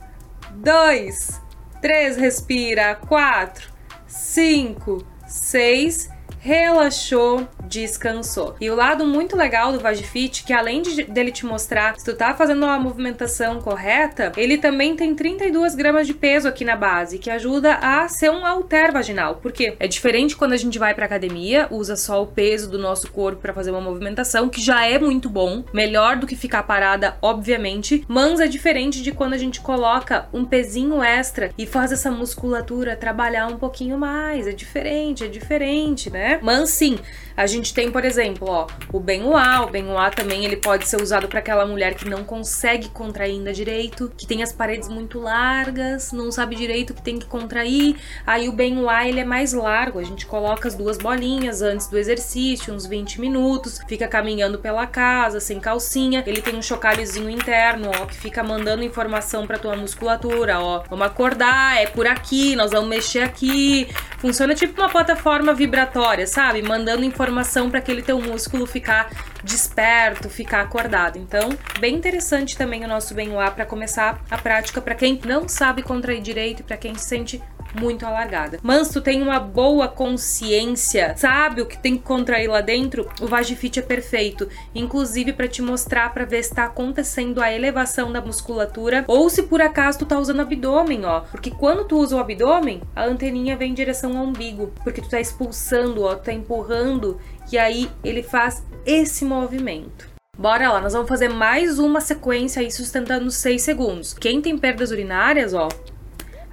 dois, 0.50 1.40
três, 1.80 2.16
respira. 2.16 2.96
Quatro, 2.96 3.72
cinco, 4.08 5.06
seis, 5.28 6.10
relaxou, 6.46 7.48
descansou. 7.64 8.54
E 8.60 8.70
o 8.70 8.76
lado 8.76 9.04
muito 9.04 9.36
legal 9.36 9.72
do 9.72 9.80
Vagifit, 9.80 10.44
que 10.44 10.52
além 10.52 10.80
de, 10.80 11.02
dele 11.02 11.32
te 11.32 11.44
mostrar 11.44 11.98
se 11.98 12.04
tu 12.04 12.14
tá 12.14 12.34
fazendo 12.34 12.62
uma 12.62 12.78
movimentação 12.78 13.60
correta, 13.60 14.30
ele 14.36 14.56
também 14.56 14.94
tem 14.94 15.12
32 15.12 15.74
gramas 15.74 16.06
de 16.06 16.14
peso 16.14 16.46
aqui 16.46 16.64
na 16.64 16.76
base, 16.76 17.18
que 17.18 17.30
ajuda 17.30 17.74
a 17.74 18.08
ser 18.08 18.30
um 18.30 18.46
halter 18.46 18.92
vaginal. 18.92 19.40
Porque 19.42 19.74
é 19.80 19.88
diferente 19.88 20.36
quando 20.36 20.52
a 20.52 20.56
gente 20.56 20.78
vai 20.78 20.94
pra 20.94 21.06
academia, 21.06 21.66
usa 21.68 21.96
só 21.96 22.22
o 22.22 22.28
peso 22.28 22.70
do 22.70 22.78
nosso 22.78 23.10
corpo 23.10 23.42
para 23.42 23.52
fazer 23.52 23.72
uma 23.72 23.80
movimentação, 23.80 24.48
que 24.48 24.60
já 24.60 24.86
é 24.86 25.00
muito 25.00 25.28
bom, 25.28 25.64
melhor 25.72 26.14
do 26.14 26.28
que 26.28 26.36
ficar 26.36 26.62
parada, 26.62 27.16
obviamente, 27.20 28.04
mas 28.06 28.38
é 28.38 28.46
diferente 28.46 29.02
de 29.02 29.10
quando 29.10 29.32
a 29.32 29.38
gente 29.38 29.60
coloca 29.60 30.28
um 30.32 30.44
pezinho 30.44 31.02
extra 31.02 31.50
e 31.58 31.66
faz 31.66 31.90
essa 31.90 32.08
musculatura 32.08 32.94
trabalhar 32.94 33.48
um 33.48 33.58
pouquinho 33.58 33.98
mais. 33.98 34.46
É 34.46 34.52
diferente, 34.52 35.24
é 35.24 35.28
diferente, 35.28 36.08
né? 36.08 36.35
Mas 36.42 36.70
sim, 36.70 36.98
a 37.36 37.46
gente 37.46 37.74
tem, 37.74 37.90
por 37.90 38.02
exemplo, 38.02 38.48
ó, 38.48 38.66
o 38.90 38.98
Benoit. 38.98 39.64
O 39.64 39.66
Benoit 39.66 40.16
também 40.16 40.44
ele 40.46 40.56
pode 40.56 40.88
ser 40.88 41.00
usado 41.00 41.28
para 41.28 41.40
aquela 41.40 41.66
mulher 41.66 41.94
que 41.94 42.08
não 42.08 42.24
consegue 42.24 42.88
contrair 42.88 43.32
ainda 43.32 43.52
direito, 43.52 44.10
que 44.16 44.26
tem 44.26 44.42
as 44.42 44.52
paredes 44.52 44.88
muito 44.88 45.20
largas, 45.20 46.12
não 46.12 46.32
sabe 46.32 46.56
direito 46.56 46.94
que 46.94 47.02
tem 47.02 47.18
que 47.18 47.26
contrair. 47.26 47.96
Aí 48.26 48.48
o 48.48 48.52
Benoit 48.52 49.08
ele 49.08 49.20
é 49.20 49.24
mais 49.24 49.52
largo, 49.52 49.98
a 49.98 50.02
gente 50.02 50.24
coloca 50.24 50.66
as 50.66 50.74
duas 50.74 50.96
bolinhas 50.96 51.60
antes 51.60 51.88
do 51.88 51.98
exercício, 51.98 52.72
uns 52.72 52.86
20 52.86 53.20
minutos, 53.20 53.80
fica 53.86 54.08
caminhando 54.08 54.58
pela 54.58 54.86
casa 54.86 55.38
sem 55.38 55.60
calcinha. 55.60 56.24
Ele 56.26 56.40
tem 56.40 56.56
um 56.56 56.62
chocalhozinho 56.62 57.28
interno, 57.28 57.90
ó, 58.00 58.06
que 58.06 58.16
fica 58.16 58.42
mandando 58.42 58.82
informação 58.82 59.46
para 59.46 59.58
tua 59.58 59.76
musculatura, 59.76 60.58
ó. 60.58 60.84
Vamos 60.88 61.06
acordar, 61.06 61.76
é 61.76 61.86
por 61.86 62.06
aqui, 62.06 62.56
nós 62.56 62.70
vamos 62.70 62.88
mexer 62.88 63.20
aqui. 63.20 63.88
Funciona 64.18 64.54
tipo 64.54 64.80
uma 64.80 64.88
plataforma 64.88 65.52
vibratória 65.52 66.25
sabe? 66.26 66.62
Mandando 66.62 67.04
informação 67.04 67.70
para 67.70 67.78
aquele 67.78 68.02
teu 68.02 68.20
músculo 68.20 68.66
ficar 68.66 69.10
desperto, 69.42 70.28
ficar 70.28 70.62
acordado. 70.62 71.18
Então, 71.18 71.50
bem 71.78 71.94
interessante 71.94 72.56
também 72.56 72.84
o 72.84 72.88
nosso 72.88 73.14
Benoit 73.14 73.52
para 73.52 73.66
começar 73.66 74.20
a 74.30 74.38
prática 74.38 74.80
para 74.80 74.94
quem 74.94 75.20
não 75.24 75.48
sabe 75.48 75.82
contrair 75.82 76.20
direito 76.20 76.60
e 76.60 76.62
para 76.62 76.76
quem 76.76 76.94
se 76.94 77.04
sente 77.04 77.42
muito 77.80 78.06
alargada. 78.06 78.58
Mas 78.62 78.88
tu 78.88 79.00
tem 79.00 79.22
uma 79.22 79.38
boa 79.38 79.88
consciência, 79.88 81.14
sabe 81.16 81.62
o 81.62 81.66
que 81.66 81.78
tem 81.78 81.96
que 81.96 82.02
contrair 82.02 82.48
lá 82.48 82.60
dentro, 82.60 83.08
o 83.20 83.26
Vagifit 83.26 83.78
é 83.78 83.82
perfeito, 83.82 84.48
inclusive 84.74 85.32
para 85.32 85.48
te 85.48 85.62
mostrar 85.62 86.12
para 86.12 86.24
ver 86.24 86.42
se 86.42 86.54
tá 86.54 86.64
acontecendo 86.64 87.40
a 87.40 87.52
elevação 87.52 88.12
da 88.12 88.20
musculatura 88.20 89.04
ou 89.06 89.28
se 89.28 89.44
por 89.44 89.60
acaso 89.60 90.00
tu 90.00 90.06
tá 90.06 90.18
usando 90.18 90.40
abdômen, 90.40 91.04
ó. 91.04 91.20
Porque 91.20 91.50
quando 91.50 91.84
tu 91.84 91.98
usa 91.98 92.16
o 92.16 92.20
abdômen, 92.20 92.82
a 92.94 93.04
anteninha 93.04 93.56
vem 93.56 93.70
em 93.70 93.74
direção 93.74 94.16
ao 94.16 94.24
umbigo, 94.24 94.72
porque 94.82 95.00
tu 95.00 95.08
tá 95.08 95.20
expulsando, 95.20 96.02
ó, 96.02 96.14
tu 96.14 96.24
tá 96.24 96.32
empurrando 96.32 97.20
e 97.50 97.58
aí 97.58 97.90
ele 98.02 98.22
faz 98.22 98.64
esse 98.84 99.24
movimento. 99.24 100.16
Bora 100.38 100.70
lá, 100.70 100.80
nós 100.82 100.92
vamos 100.92 101.08
fazer 101.08 101.30
mais 101.30 101.78
uma 101.78 101.98
sequência 101.98 102.60
aí 102.60 102.70
sustentando 102.70 103.30
6 103.30 103.62
segundos. 103.62 104.12
Quem 104.12 104.42
tem 104.42 104.58
perdas 104.58 104.90
urinárias, 104.90 105.54
ó, 105.54 105.68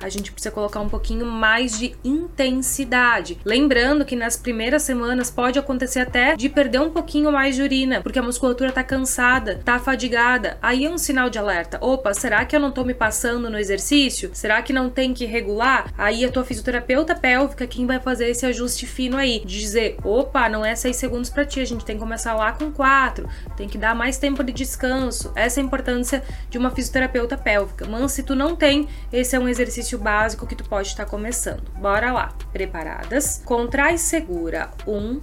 a 0.03 0.09
gente 0.09 0.31
precisa 0.31 0.53
colocar 0.53 0.81
um 0.81 0.89
pouquinho 0.89 1.25
mais 1.25 1.79
de 1.79 1.95
intensidade. 2.03 3.39
Lembrando 3.45 4.03
que 4.03 4.15
nas 4.15 4.35
primeiras 4.35 4.83
semanas 4.83 5.31
pode 5.31 5.57
acontecer 5.57 6.01
até 6.01 6.35
de 6.35 6.49
perder 6.49 6.81
um 6.81 6.89
pouquinho 6.89 7.31
mais 7.31 7.55
de 7.55 7.61
urina, 7.61 8.01
porque 8.01 8.19
a 8.19 8.23
musculatura 8.23 8.71
tá 8.71 8.83
cansada, 8.83 9.61
tá 9.63 9.79
fadigada. 9.79 10.57
Aí 10.61 10.85
é 10.85 10.89
um 10.89 10.97
sinal 10.97 11.29
de 11.29 11.39
alerta. 11.39 11.77
Opa, 11.81 12.13
será 12.13 12.43
que 12.43 12.55
eu 12.55 12.59
não 12.59 12.71
tô 12.71 12.83
me 12.83 12.93
passando 12.93 13.49
no 13.49 13.57
exercício? 13.57 14.29
Será 14.33 14.61
que 14.61 14.73
não 14.73 14.89
tem 14.89 15.13
que 15.13 15.25
regular? 15.25 15.91
Aí 15.97 16.25
a 16.25 16.31
tua 16.31 16.43
fisioterapeuta 16.43 17.15
pélvica 17.15 17.65
quem 17.65 17.85
vai 17.85 17.99
fazer 17.99 18.29
esse 18.29 18.45
ajuste 18.45 18.85
fino 18.85 19.15
aí, 19.15 19.39
de 19.45 19.59
dizer, 19.59 19.97
opa, 20.03 20.49
não 20.49 20.65
é 20.65 20.75
6 20.75 20.95
segundos 20.95 21.29
para 21.29 21.45
ti, 21.45 21.61
a 21.61 21.65
gente 21.65 21.85
tem 21.85 21.95
que 21.95 22.01
começar 22.01 22.33
lá 22.33 22.51
com 22.51 22.71
4, 22.71 23.27
tem 23.55 23.69
que 23.69 23.77
dar 23.77 23.95
mais 23.95 24.17
tempo 24.17 24.43
de 24.43 24.51
descanso. 24.51 25.31
Essa 25.35 25.59
é 25.59 25.63
a 25.63 25.65
importância 25.65 26.23
de 26.49 26.57
uma 26.57 26.71
fisioterapeuta 26.71 27.37
pélvica. 27.37 27.87
Mas 27.87 28.11
se 28.11 28.23
tu 28.23 28.35
não 28.35 28.55
tem, 28.55 28.87
esse 29.11 29.35
é 29.35 29.39
um 29.39 29.47
exercício 29.47 29.92
básico 29.97 30.47
que 30.47 30.55
tu 30.55 30.63
pode 30.63 30.87
estar 30.87 31.05
começando. 31.05 31.69
Bora 31.79 32.11
lá. 32.11 32.33
Preparadas? 32.51 33.41
Contrai 33.45 33.97
segura. 33.97 34.71
Um, 34.87 35.21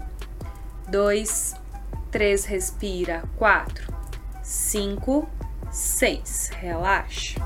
dois, 0.89 1.55
três, 2.11 2.45
respira. 2.45 3.23
Quatro, 3.37 3.93
cinco, 4.43 5.29
seis. 5.71 6.51
Relaxa. 6.57 7.41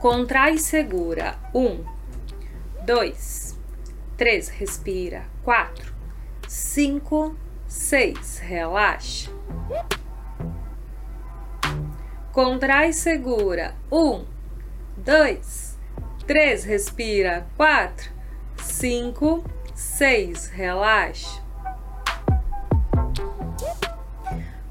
Contrai 0.00 0.54
e 0.54 0.58
segura. 0.58 1.34
Um, 1.52 1.84
dois, 2.86 3.58
três, 4.16 4.48
respira. 4.48 5.24
Quatro, 5.42 5.92
cinco, 6.46 7.36
seis. 7.66 8.38
Relaxa. 8.38 9.30
Contrai 12.38 12.92
segura. 12.92 13.74
Um, 13.90 14.24
dois, 14.96 15.76
três, 16.24 16.62
respira. 16.62 17.44
Quatro, 17.56 18.12
cinco, 18.58 19.42
seis. 19.74 20.46
Relaxa. 20.46 21.42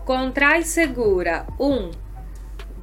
Contrai 0.05 0.63
segura. 0.63 1.45
Um, 1.59 1.91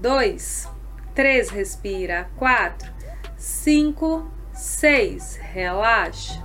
dois, 0.02 0.68
3, 1.14 1.48
respira. 1.48 2.28
4, 2.36 2.92
5, 3.38 4.30
6, 4.52 5.36
relaxa. 5.36 6.44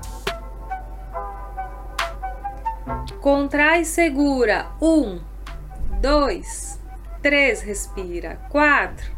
Contrai 3.19 3.83
segura. 3.83 4.67
1, 4.79 5.19
2, 5.99 6.78
3, 7.21 7.61
respira. 7.61 8.39
4, 8.49 9.11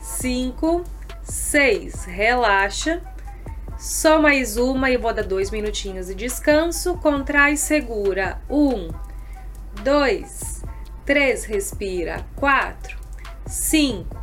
5, 0.00 0.84
6, 1.22 2.04
relaxa. 2.04 3.02
Só 3.78 4.20
mais 4.20 4.56
uma 4.56 4.90
e 4.90 4.96
vou 4.96 5.12
dar 5.12 5.22
dois 5.22 5.50
minutinhos 5.50 6.08
de 6.08 6.14
descanso. 6.14 6.96
Contrai 6.98 7.52
e 7.52 7.56
segura. 7.56 8.40
1, 8.50 8.88
2, 9.82 10.62
3, 11.04 11.44
respira. 11.44 12.26
4, 12.36 12.98
5, 13.46 14.16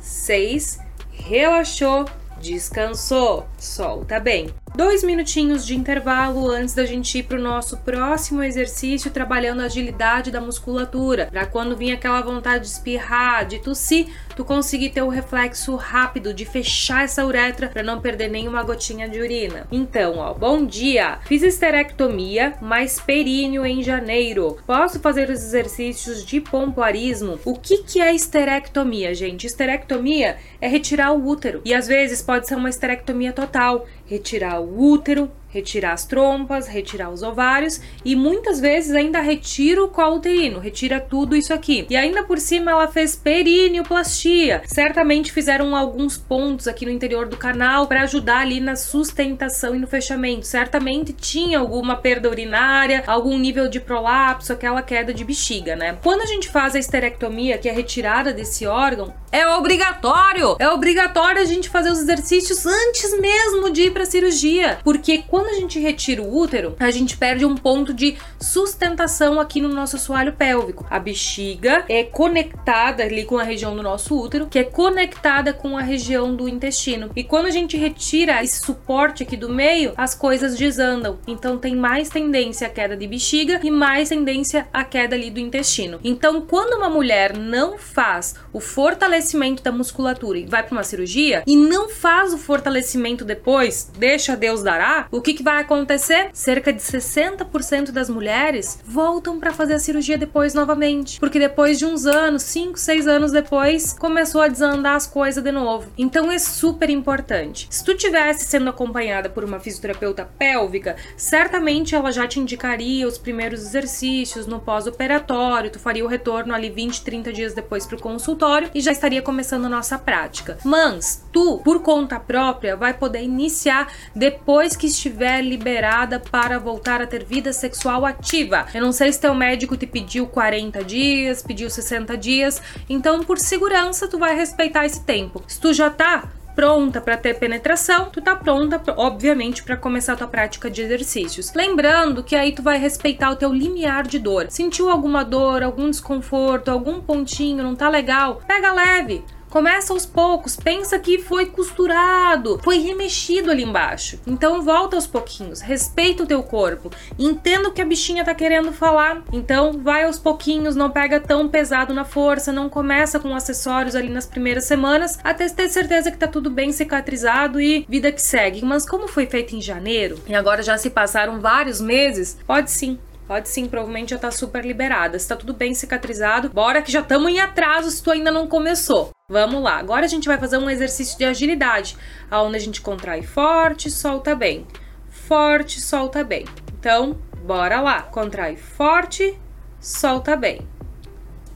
6. 0.00 0.78
Relaxou, 1.10 2.06
descansou, 2.40 3.46
solta 3.58 4.18
bem. 4.18 4.52
Dois 4.74 5.04
minutinhos 5.04 5.66
de 5.66 5.76
intervalo 5.76 6.50
antes 6.50 6.74
da 6.74 6.86
gente 6.86 7.18
ir 7.18 7.24
para 7.24 7.38
o 7.38 7.42
nosso 7.42 7.76
próximo 7.76 8.42
exercício, 8.42 9.10
trabalhando 9.10 9.60
a 9.60 9.66
agilidade 9.66 10.30
da 10.30 10.40
musculatura, 10.40 11.26
para 11.26 11.44
quando 11.44 11.76
vir 11.76 11.92
aquela 11.92 12.22
vontade 12.22 12.64
de 12.64 12.70
espirrar, 12.70 13.46
de 13.46 13.58
tossir, 13.58 14.06
tu 14.34 14.42
conseguir 14.46 14.88
ter 14.88 15.02
o 15.02 15.10
reflexo 15.10 15.76
rápido 15.76 16.32
de 16.32 16.46
fechar 16.46 17.04
essa 17.04 17.22
uretra 17.26 17.68
para 17.68 17.82
não 17.82 18.00
perder 18.00 18.28
nenhuma 18.28 18.62
gotinha 18.62 19.06
de 19.06 19.20
urina. 19.20 19.66
Então, 19.70 20.16
ó, 20.16 20.32
bom 20.32 20.64
dia! 20.64 21.18
Fiz 21.26 21.42
esterectomia, 21.42 22.54
mais 22.62 22.98
períneo 22.98 23.66
em 23.66 23.82
janeiro. 23.82 24.56
Posso 24.66 24.98
fazer 25.00 25.28
os 25.28 25.42
exercícios 25.42 26.24
de 26.24 26.40
pompoarismo? 26.40 27.38
O 27.44 27.58
que 27.58 27.82
que 27.82 28.00
é 28.00 28.14
esterectomia, 28.14 29.14
gente? 29.14 29.46
Esterectomia 29.46 30.38
é 30.62 30.66
retirar 30.66 31.12
o 31.12 31.28
útero 31.28 31.60
e 31.62 31.74
às 31.74 31.86
vezes 31.86 32.22
pode 32.22 32.48
ser 32.48 32.54
uma 32.54 32.70
esterectomia 32.70 33.34
total 33.34 33.86
retirar 34.06 34.61
o 34.62 34.92
útero, 34.92 35.30
retirar 35.52 35.92
as 35.92 36.04
trompas, 36.04 36.66
retirar 36.66 37.10
os 37.10 37.22
ovários 37.22 37.80
e 38.04 38.16
muitas 38.16 38.58
vezes 38.58 38.94
ainda 38.94 39.20
retira 39.20 39.84
o 39.84 39.88
colo 39.88 40.16
uterino, 40.16 40.58
retira 40.58 40.98
tudo 40.98 41.36
isso 41.36 41.52
aqui. 41.52 41.86
E 41.90 41.96
ainda 41.96 42.22
por 42.24 42.38
cima 42.38 42.70
ela 42.70 42.88
fez 42.88 43.14
perineoplastia. 43.14 44.62
Certamente 44.64 45.30
fizeram 45.30 45.76
alguns 45.76 46.16
pontos 46.16 46.66
aqui 46.66 46.86
no 46.86 46.90
interior 46.90 47.26
do 47.26 47.36
canal 47.36 47.86
para 47.86 48.02
ajudar 48.02 48.38
ali 48.38 48.60
na 48.60 48.76
sustentação 48.76 49.76
e 49.76 49.78
no 49.78 49.86
fechamento. 49.86 50.46
Certamente 50.46 51.12
tinha 51.12 51.58
alguma 51.58 51.96
perda 51.96 52.30
urinária, 52.30 53.04
algum 53.06 53.36
nível 53.38 53.68
de 53.68 53.80
prolapso, 53.80 54.52
aquela 54.52 54.82
queda 54.82 55.12
de 55.12 55.24
bexiga, 55.24 55.76
né? 55.76 55.98
Quando 56.02 56.22
a 56.22 56.26
gente 56.26 56.48
faz 56.48 56.74
a 56.74 56.78
esterectomia, 56.78 57.58
que 57.58 57.68
é 57.68 57.72
a 57.72 57.74
retirada 57.74 58.32
desse 58.32 58.66
órgão, 58.66 59.12
é 59.30 59.46
obrigatório! 59.48 60.56
É 60.58 60.68
obrigatório 60.68 61.40
a 61.40 61.44
gente 61.44 61.68
fazer 61.68 61.90
os 61.90 62.00
exercícios 62.00 62.66
antes 62.66 63.18
mesmo 63.18 63.70
de 63.70 63.82
ir 63.82 63.90
para 63.90 64.04
cirurgia, 64.04 64.78
porque 64.84 65.24
quando 65.26 65.41
a 65.46 65.54
gente 65.54 65.78
retira 65.78 66.22
o 66.22 66.36
útero, 66.36 66.76
a 66.78 66.90
gente 66.90 67.16
perde 67.16 67.44
um 67.44 67.54
ponto 67.54 67.92
de 67.92 68.16
sustentação 68.40 69.40
aqui 69.40 69.60
no 69.60 69.68
nosso 69.68 69.96
assoalho 69.96 70.32
pélvico. 70.32 70.86
A 70.90 70.98
bexiga 70.98 71.84
é 71.88 72.04
conectada 72.04 73.02
ali 73.02 73.24
com 73.24 73.38
a 73.38 73.42
região 73.42 73.74
do 73.76 73.82
nosso 73.82 74.18
útero, 74.18 74.46
que 74.46 74.58
é 74.58 74.64
conectada 74.64 75.52
com 75.52 75.76
a 75.76 75.82
região 75.82 76.34
do 76.34 76.48
intestino. 76.48 77.10
E 77.14 77.24
quando 77.24 77.46
a 77.46 77.50
gente 77.50 77.76
retira 77.76 78.42
esse 78.42 78.60
suporte 78.60 79.22
aqui 79.22 79.36
do 79.36 79.48
meio, 79.48 79.92
as 79.96 80.14
coisas 80.14 80.56
desandam. 80.56 81.18
Então 81.26 81.58
tem 81.58 81.74
mais 81.74 82.08
tendência 82.08 82.66
à 82.66 82.70
queda 82.70 82.96
de 82.96 83.06
bexiga 83.06 83.60
e 83.62 83.70
mais 83.70 84.08
tendência 84.08 84.66
à 84.72 84.84
queda 84.84 85.14
ali 85.14 85.30
do 85.30 85.40
intestino. 85.40 86.00
Então, 86.04 86.42
quando 86.42 86.76
uma 86.76 86.88
mulher 86.88 87.36
não 87.36 87.78
faz 87.78 88.34
o 88.52 88.60
fortalecimento 88.60 89.62
da 89.62 89.72
musculatura 89.72 90.38
e 90.38 90.46
vai 90.46 90.62
para 90.62 90.72
uma 90.72 90.84
cirurgia 90.84 91.42
e 91.46 91.56
não 91.56 91.88
faz 91.88 92.32
o 92.32 92.38
fortalecimento 92.38 93.24
depois, 93.24 93.90
deixa 93.96 94.36
Deus 94.36 94.62
dará, 94.62 95.06
o 95.10 95.20
que, 95.20 95.31
que 95.34 95.42
vai 95.42 95.60
acontecer? 95.60 96.30
Cerca 96.32 96.72
de 96.72 96.80
60% 96.80 97.90
das 97.90 98.08
mulheres 98.08 98.78
voltam 98.84 99.38
para 99.38 99.52
fazer 99.52 99.74
a 99.74 99.78
cirurgia 99.78 100.18
depois 100.18 100.54
novamente, 100.54 101.18
porque 101.18 101.38
depois 101.38 101.78
de 101.78 101.86
uns 101.86 102.06
anos, 102.06 102.42
5, 102.42 102.78
6 102.78 103.06
anos 103.06 103.32
depois, 103.32 103.92
começou 103.92 104.40
a 104.40 104.48
desandar 104.48 104.96
as 104.96 105.06
coisas 105.06 105.42
de 105.42 105.52
novo. 105.52 105.90
Então 105.96 106.30
é 106.30 106.38
super 106.38 106.90
importante. 106.90 107.66
Se 107.70 107.84
tu 107.84 107.94
tivesse 107.94 108.44
sendo 108.44 108.70
acompanhada 108.70 109.28
por 109.28 109.44
uma 109.44 109.60
fisioterapeuta 109.60 110.28
pélvica, 110.38 110.96
certamente 111.16 111.94
ela 111.94 112.12
já 112.12 112.26
te 112.26 112.40
indicaria 112.40 113.06
os 113.06 113.18
primeiros 113.18 113.60
exercícios 113.60 114.46
no 114.46 114.60
pós-operatório, 114.60 115.70
tu 115.70 115.78
faria 115.78 116.04
o 116.04 116.08
retorno 116.08 116.54
ali 116.54 116.70
20, 116.70 117.02
30 117.02 117.32
dias 117.32 117.54
depois 117.54 117.86
pro 117.86 118.00
consultório 118.00 118.70
e 118.74 118.80
já 118.80 118.92
estaria 118.92 119.22
começando 119.22 119.66
a 119.66 119.68
nossa 119.68 119.98
prática. 119.98 120.58
Mas 120.64 121.24
tu, 121.32 121.58
por 121.64 121.80
conta 121.82 122.18
própria, 122.18 122.76
vai 122.76 122.94
poder 122.94 123.22
iniciar 123.22 123.92
depois 124.14 124.76
que 124.76 124.86
estiver 124.86 125.21
liberada 125.40 126.18
para 126.18 126.58
voltar 126.58 127.00
a 127.00 127.06
ter 127.06 127.24
vida 127.24 127.52
sexual 127.52 128.04
ativa. 128.04 128.66
Eu 128.74 128.82
não 128.82 128.92
sei 128.92 129.12
se 129.12 129.20
teu 129.20 129.34
médico 129.34 129.76
te 129.76 129.86
pediu 129.86 130.26
40 130.26 130.82
dias, 130.82 131.42
pediu 131.42 131.70
60 131.70 132.16
dias, 132.16 132.60
então 132.88 133.22
por 133.22 133.38
segurança 133.38 134.08
tu 134.08 134.18
vai 134.18 134.34
respeitar 134.34 134.84
esse 134.84 135.04
tempo. 135.04 135.42
Se 135.46 135.60
tu 135.60 135.72
já 135.72 135.88
tá 135.90 136.28
pronta 136.54 137.00
para 137.00 137.16
ter 137.16 137.38
penetração, 137.38 138.10
tu 138.10 138.20
tá 138.20 138.36
pronta, 138.36 138.80
obviamente, 138.96 139.62
para 139.62 139.76
começar 139.76 140.12
a 140.12 140.16
tua 140.16 140.26
prática 140.26 140.70
de 140.70 140.82
exercícios. 140.82 141.52
Lembrando 141.54 142.22
que 142.22 142.36
aí 142.36 142.52
tu 142.52 142.62
vai 142.62 142.78
respeitar 142.78 143.30
o 143.30 143.36
teu 143.36 143.52
limiar 143.52 144.06
de 144.06 144.18
dor. 144.18 144.46
Sentiu 144.50 144.90
alguma 144.90 145.24
dor, 145.24 145.62
algum 145.62 145.90
desconforto, 145.90 146.70
algum 146.70 147.00
pontinho, 147.00 147.62
não 147.62 147.74
tá 147.74 147.88
legal? 147.88 148.40
Pega 148.46 148.72
leve. 148.72 149.24
Começa 149.52 149.92
aos 149.92 150.06
poucos, 150.06 150.56
pensa 150.56 150.98
que 150.98 151.18
foi 151.18 151.44
costurado, 151.44 152.58
foi 152.64 152.78
remexido 152.78 153.50
ali 153.50 153.62
embaixo. 153.62 154.18
Então 154.26 154.62
volta 154.62 154.96
aos 154.96 155.06
pouquinhos, 155.06 155.60
respeita 155.60 156.22
o 156.22 156.26
teu 156.26 156.42
corpo, 156.42 156.90
entenda 157.18 157.68
o 157.68 157.72
que 157.72 157.82
a 157.82 157.84
bichinha 157.84 158.24
tá 158.24 158.34
querendo 158.34 158.72
falar. 158.72 159.22
Então 159.30 159.72
vai 159.72 160.04
aos 160.04 160.18
pouquinhos, 160.18 160.74
não 160.74 160.90
pega 160.90 161.20
tão 161.20 161.50
pesado 161.50 161.92
na 161.92 162.02
força, 162.02 162.50
não 162.50 162.70
começa 162.70 163.20
com 163.20 163.36
acessórios 163.36 163.94
ali 163.94 164.08
nas 164.08 164.24
primeiras 164.24 164.64
semanas, 164.64 165.18
até 165.22 165.46
ter 165.50 165.68
certeza 165.68 166.10
que 166.10 166.16
tá 166.16 166.26
tudo 166.26 166.48
bem 166.48 166.72
cicatrizado 166.72 167.60
e 167.60 167.84
vida 167.86 168.10
que 168.10 168.22
segue. 168.22 168.64
Mas 168.64 168.88
como 168.88 169.06
foi 169.06 169.26
feito 169.26 169.54
em 169.54 169.60
janeiro 169.60 170.18
e 170.26 170.34
agora 170.34 170.62
já 170.62 170.78
se 170.78 170.88
passaram 170.88 171.42
vários 171.42 171.78
meses, 171.78 172.38
pode 172.46 172.70
sim 172.70 172.98
Pode 173.26 173.48
sim, 173.48 173.66
provavelmente 173.66 174.10
já 174.10 174.18
tá 174.18 174.30
super 174.30 174.64
liberada. 174.64 175.18
Se 175.18 175.28
tá 175.28 175.36
tudo 175.36 175.54
bem 175.54 175.74
cicatrizado, 175.74 176.50
bora 176.50 176.82
que 176.82 176.92
já 176.92 177.00
estamos 177.00 177.30
em 177.30 177.40
atraso 177.40 177.90
se 177.90 178.02
tu 178.02 178.10
ainda 178.10 178.30
não 178.30 178.46
começou. 178.46 179.10
Vamos 179.28 179.62
lá. 179.62 179.78
Agora 179.78 180.04
a 180.04 180.08
gente 180.08 180.28
vai 180.28 180.38
fazer 180.38 180.58
um 180.58 180.68
exercício 180.68 181.16
de 181.16 181.24
agilidade, 181.24 181.96
aonde 182.30 182.56
a 182.56 182.60
gente 182.60 182.80
contrai 182.80 183.22
forte, 183.22 183.90
solta 183.90 184.34
bem. 184.34 184.66
Forte, 185.08 185.80
solta 185.80 186.22
bem. 186.24 186.44
Então, 186.78 187.18
bora 187.44 187.80
lá. 187.80 188.02
Contrai 188.02 188.56
forte, 188.56 189.38
solta 189.80 190.36
bem. 190.36 190.66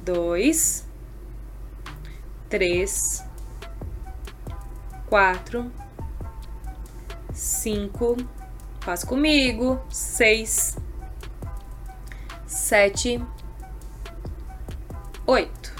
Dois, 0.03 0.89
três, 2.49 3.25
quatro, 5.07 5.71
cinco, 7.33 8.17
faz 8.81 9.05
comigo, 9.05 9.81
seis, 9.91 10.77
sete, 12.67 13.25
oito, 15.25 15.73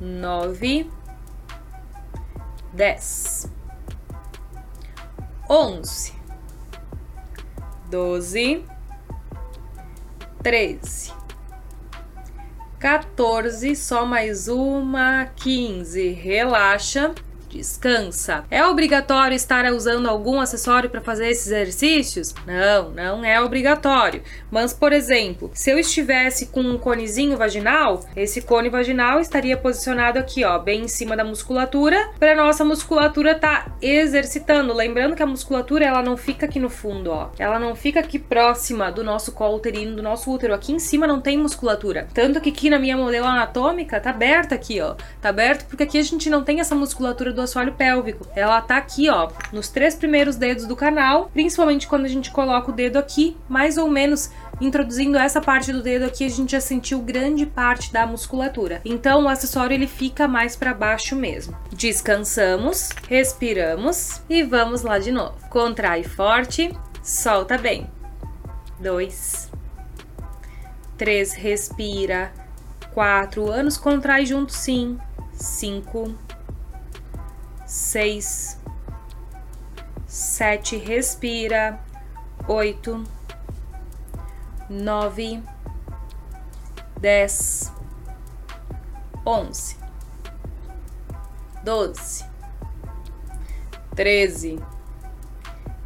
nove, 0.00 0.90
dez, 2.72 3.48
onze, 5.48 6.12
doze, 7.88 8.64
treze, 10.42 11.12
14, 12.80 13.76
só 13.76 14.04
mais 14.04 14.48
uma, 14.48 15.26
15. 15.36 16.10
Relaxa 16.14 17.14
descansa. 17.50 18.44
É 18.50 18.64
obrigatório 18.64 19.34
estar 19.34 19.64
usando 19.72 20.08
algum 20.08 20.40
acessório 20.40 20.90
para 20.90 21.00
fazer 21.00 21.28
esses 21.28 21.46
exercícios? 21.46 22.34
Não, 22.46 22.90
não 22.90 23.24
é 23.24 23.40
obrigatório. 23.40 24.22
Mas, 24.50 24.72
por 24.72 24.92
exemplo, 24.92 25.50
se 25.54 25.70
eu 25.70 25.78
estivesse 25.78 26.46
com 26.46 26.60
um 26.60 26.78
conezinho 26.78 27.36
vaginal, 27.36 28.04
esse 28.16 28.42
cone 28.42 28.68
vaginal 28.68 29.20
estaria 29.20 29.56
posicionado 29.56 30.18
aqui, 30.18 30.44
ó, 30.44 30.58
bem 30.58 30.82
em 30.82 30.88
cima 30.88 31.16
da 31.16 31.24
musculatura, 31.24 32.10
para 32.18 32.34
nossa 32.34 32.64
musculatura 32.64 33.34
tá 33.34 33.66
exercitando. 33.80 34.72
Lembrando 34.72 35.16
que 35.16 35.22
a 35.22 35.26
musculatura 35.26 35.84
ela 35.84 36.02
não 36.02 36.16
fica 36.16 36.46
aqui 36.46 36.58
no 36.58 36.70
fundo, 36.70 37.10
ó. 37.10 37.30
Ela 37.38 37.58
não 37.58 37.74
fica 37.74 38.00
aqui 38.00 38.18
próxima 38.18 38.90
do 38.90 39.02
nosso 39.02 39.32
colo 39.32 39.56
uterino, 39.56 39.96
do 39.96 40.02
nosso 40.02 40.30
útero. 40.32 40.54
Aqui 40.54 40.72
em 40.72 40.78
cima 40.78 41.06
não 41.06 41.20
tem 41.20 41.36
musculatura. 41.36 42.08
Tanto 42.14 42.40
que 42.40 42.50
aqui 42.50 42.70
na 42.70 42.78
minha 42.78 42.96
modelo 42.96 43.26
anatômica 43.26 44.00
tá 44.00 44.10
aberta 44.10 44.54
aqui, 44.54 44.80
ó. 44.80 44.94
Tá 45.20 45.28
aberto 45.28 45.66
porque 45.66 45.82
aqui 45.82 45.98
a 45.98 46.02
gente 46.02 46.30
não 46.30 46.42
tem 46.42 46.60
essa 46.60 46.74
musculatura 46.74 47.32
do 47.32 47.39
do 47.40 47.44
assoalho 47.44 47.72
pélvico. 47.72 48.26
Ela 48.36 48.60
tá 48.60 48.76
aqui, 48.76 49.08
ó, 49.08 49.30
nos 49.52 49.68
três 49.68 49.94
primeiros 49.94 50.36
dedos 50.36 50.66
do 50.66 50.76
canal, 50.76 51.30
principalmente 51.32 51.86
quando 51.86 52.04
a 52.04 52.08
gente 52.08 52.30
coloca 52.30 52.70
o 52.70 52.74
dedo 52.74 52.98
aqui, 52.98 53.36
mais 53.48 53.76
ou 53.76 53.88
menos 53.88 54.30
introduzindo 54.60 55.16
essa 55.16 55.40
parte 55.40 55.72
do 55.72 55.82
dedo 55.82 56.04
aqui, 56.04 56.24
a 56.24 56.28
gente 56.28 56.52
já 56.52 56.60
sentiu 56.60 57.00
grande 57.00 57.46
parte 57.46 57.92
da 57.92 58.06
musculatura. 58.06 58.80
Então 58.84 59.24
o 59.24 59.28
acessório 59.28 59.74
ele 59.74 59.86
fica 59.86 60.28
mais 60.28 60.54
para 60.54 60.74
baixo 60.74 61.16
mesmo. 61.16 61.56
Descansamos, 61.72 62.90
respiramos 63.08 64.20
e 64.28 64.42
vamos 64.42 64.82
lá 64.82 64.98
de 64.98 65.10
novo. 65.10 65.34
Contrai 65.48 66.04
forte, 66.04 66.76
solta 67.02 67.56
bem. 67.56 67.86
Dois, 68.78 69.50
três, 70.98 71.32
respira. 71.32 72.32
Quatro, 72.92 73.50
anos 73.50 73.78
contrai 73.78 74.26
junto 74.26 74.52
sim. 74.52 74.98
Cinco, 75.32 76.14
seis, 77.70 78.58
sete, 80.04 80.76
respira, 80.76 81.78
oito, 82.48 83.04
nove, 84.68 85.40
dez, 87.00 87.72
onze, 89.24 89.76
doze, 91.62 92.24
treze, 93.94 94.58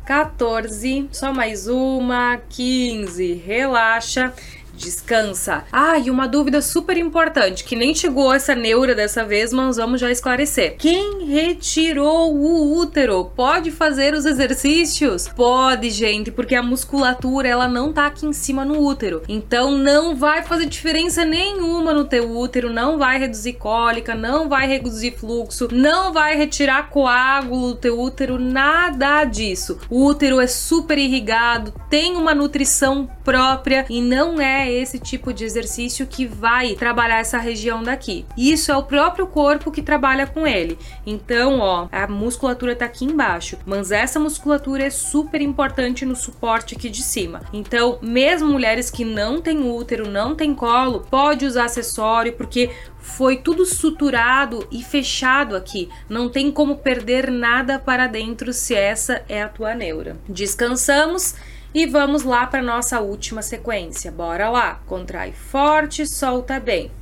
14, 0.07 1.11
só 1.13 1.35
mais 1.35 1.69
uma, 1.69 2.39
15, 2.49 3.35
relaxa 3.35 4.33
descansa. 4.77 5.65
Ah, 5.73 5.99
e 5.99 6.11
uma 6.11 6.27
dúvida 6.27 6.61
super 6.61 6.97
importante, 6.97 7.65
que 7.65 7.77
nem 7.77 7.95
chegou 7.95 8.33
essa 8.33 8.55
neura 8.55 8.95
dessa 8.95 9.25
vez, 9.25 9.53
mas 9.53 9.77
vamos 9.77 10.01
já 10.01 10.11
esclarecer. 10.11 10.77
Quem 10.79 11.27
retirou 11.27 12.35
o 12.35 12.77
útero 12.79 13.25
pode 13.37 13.71
fazer 13.71 14.15
os 14.15 14.25
exercícios? 14.25 15.29
Pode, 15.29 15.91
gente, 15.91 16.31
porque 16.31 16.55
a 16.55 16.63
musculatura 16.63 17.49
ela 17.49 17.69
não 17.69 17.93
tá 17.93 18.07
aqui 18.07 18.27
em 18.27 18.33
cima 18.33 18.65
no 18.65 18.81
útero. 18.81 19.23
Então 19.29 19.73
não 19.79 20.15
vai 20.15 20.43
fazer 20.43 20.67
diferença 20.67 21.25
nenhuma 21.25 21.93
no 21.93 22.05
teu 22.05 22.31
útero, 22.37 22.73
não 22.73 22.99
vai 22.99 23.19
reduzir 23.19 23.55
cólica, 23.55 24.15
não 24.15 24.49
vai 24.49 24.67
reduzir 24.67 25.13
fluxo, 25.13 25.69
não 25.73 26.13
vai 26.13 26.37
retirar 26.37 26.91
coágulo 26.91 27.69
do 27.69 27.77
teu 27.77 28.01
útero, 28.01 28.39
nada 28.39 29.25
disso. 29.25 29.79
O 29.89 30.05
útero 30.05 30.41
é 30.41 30.47
super 30.47 30.99
irrigado, 30.99 31.73
tem 31.89 32.17
uma 32.17 32.35
nutrição 32.35 33.09
própria 33.25 33.87
e 33.89 34.01
não 34.01 34.41
é 34.41 34.64
é 34.65 34.73
esse 34.73 34.99
tipo 34.99 35.33
de 35.33 35.45
exercício 35.45 36.07
que 36.07 36.27
vai 36.27 36.75
trabalhar 36.75 37.21
essa 37.21 37.39
região 37.39 37.83
daqui. 37.83 38.25
Isso 38.37 38.73
é 38.73 38.77
o 38.77 38.83
próprio 38.83 39.27
corpo 39.27 39.71
que 39.71 39.83
trabalha 39.83 40.27
com 40.27 40.47
ele. 40.47 40.79
Então, 41.07 41.61
ó, 41.61 41.89
a 41.93 42.07
musculatura 42.07 42.75
tá 42.75 42.87
aqui 42.87 43.05
embaixo, 43.05 43.59
mas 43.67 43.93
essa 43.93 44.19
musculatura 44.19 44.85
é 44.85 44.91
super 44.91 45.41
importante 45.41 46.05
no 46.05 46.17
suporte 46.17 46.75
aqui 46.75 46.89
de 46.89 47.03
cima. 47.03 47.43
Então, 47.53 47.99
mesmo 48.03 48.49
mulheres 48.49 48.91
que 48.91 49.05
não 49.05 49.41
têm 49.41 49.71
útero, 49.71 50.09
não 50.09 50.35
têm 50.35 50.55
colo, 50.55 51.07
pode 51.11 51.45
usar 51.45 51.65
acessório 51.65 52.33
porque 52.33 52.71
foi 53.05 53.37
tudo 53.37 53.67
suturado 53.67 54.67
e 54.73 54.83
fechado 54.83 55.55
aqui. 55.55 55.91
Não 56.09 56.29
tem 56.29 56.51
como 56.51 56.79
perder 56.79 57.31
nada 57.31 57.79
para 57.79 58.07
dentro 58.07 58.53
se 58.53 58.75
essa 58.75 59.23
é 59.29 59.43
a 59.43 59.49
tua 59.49 59.75
neura. 59.75 60.17
Descansamos 60.27 61.35
e 61.75 61.87
vamos 61.87 62.23
lá 62.23 62.47
para 62.47 62.63
nossa 62.63 63.01
última 63.01 63.43
sequência. 63.43 64.13
Bora 64.13 64.49
lá. 64.49 64.77
Contrai 64.87 65.33
forte, 65.33 66.07
solta 66.07 66.61
bem. 66.61 66.93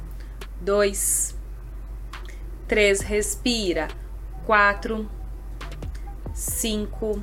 Dois, 0.59 1.39
três, 2.67 3.03
respira. 3.03 3.89
Quatro, 4.47 5.09
cinco, 6.33 7.23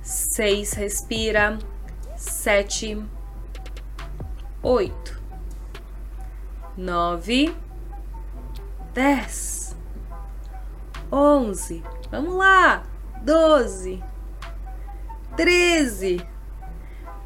seis, 0.00 0.72
respira. 0.74 1.58
Sete, 2.16 3.04
oito, 4.62 5.20
nove, 6.76 7.54
dez, 8.94 9.76
onze. 11.10 11.82
Vamos 12.10 12.36
lá. 12.36 12.84
Doze 13.20 14.00
13 15.36 16.33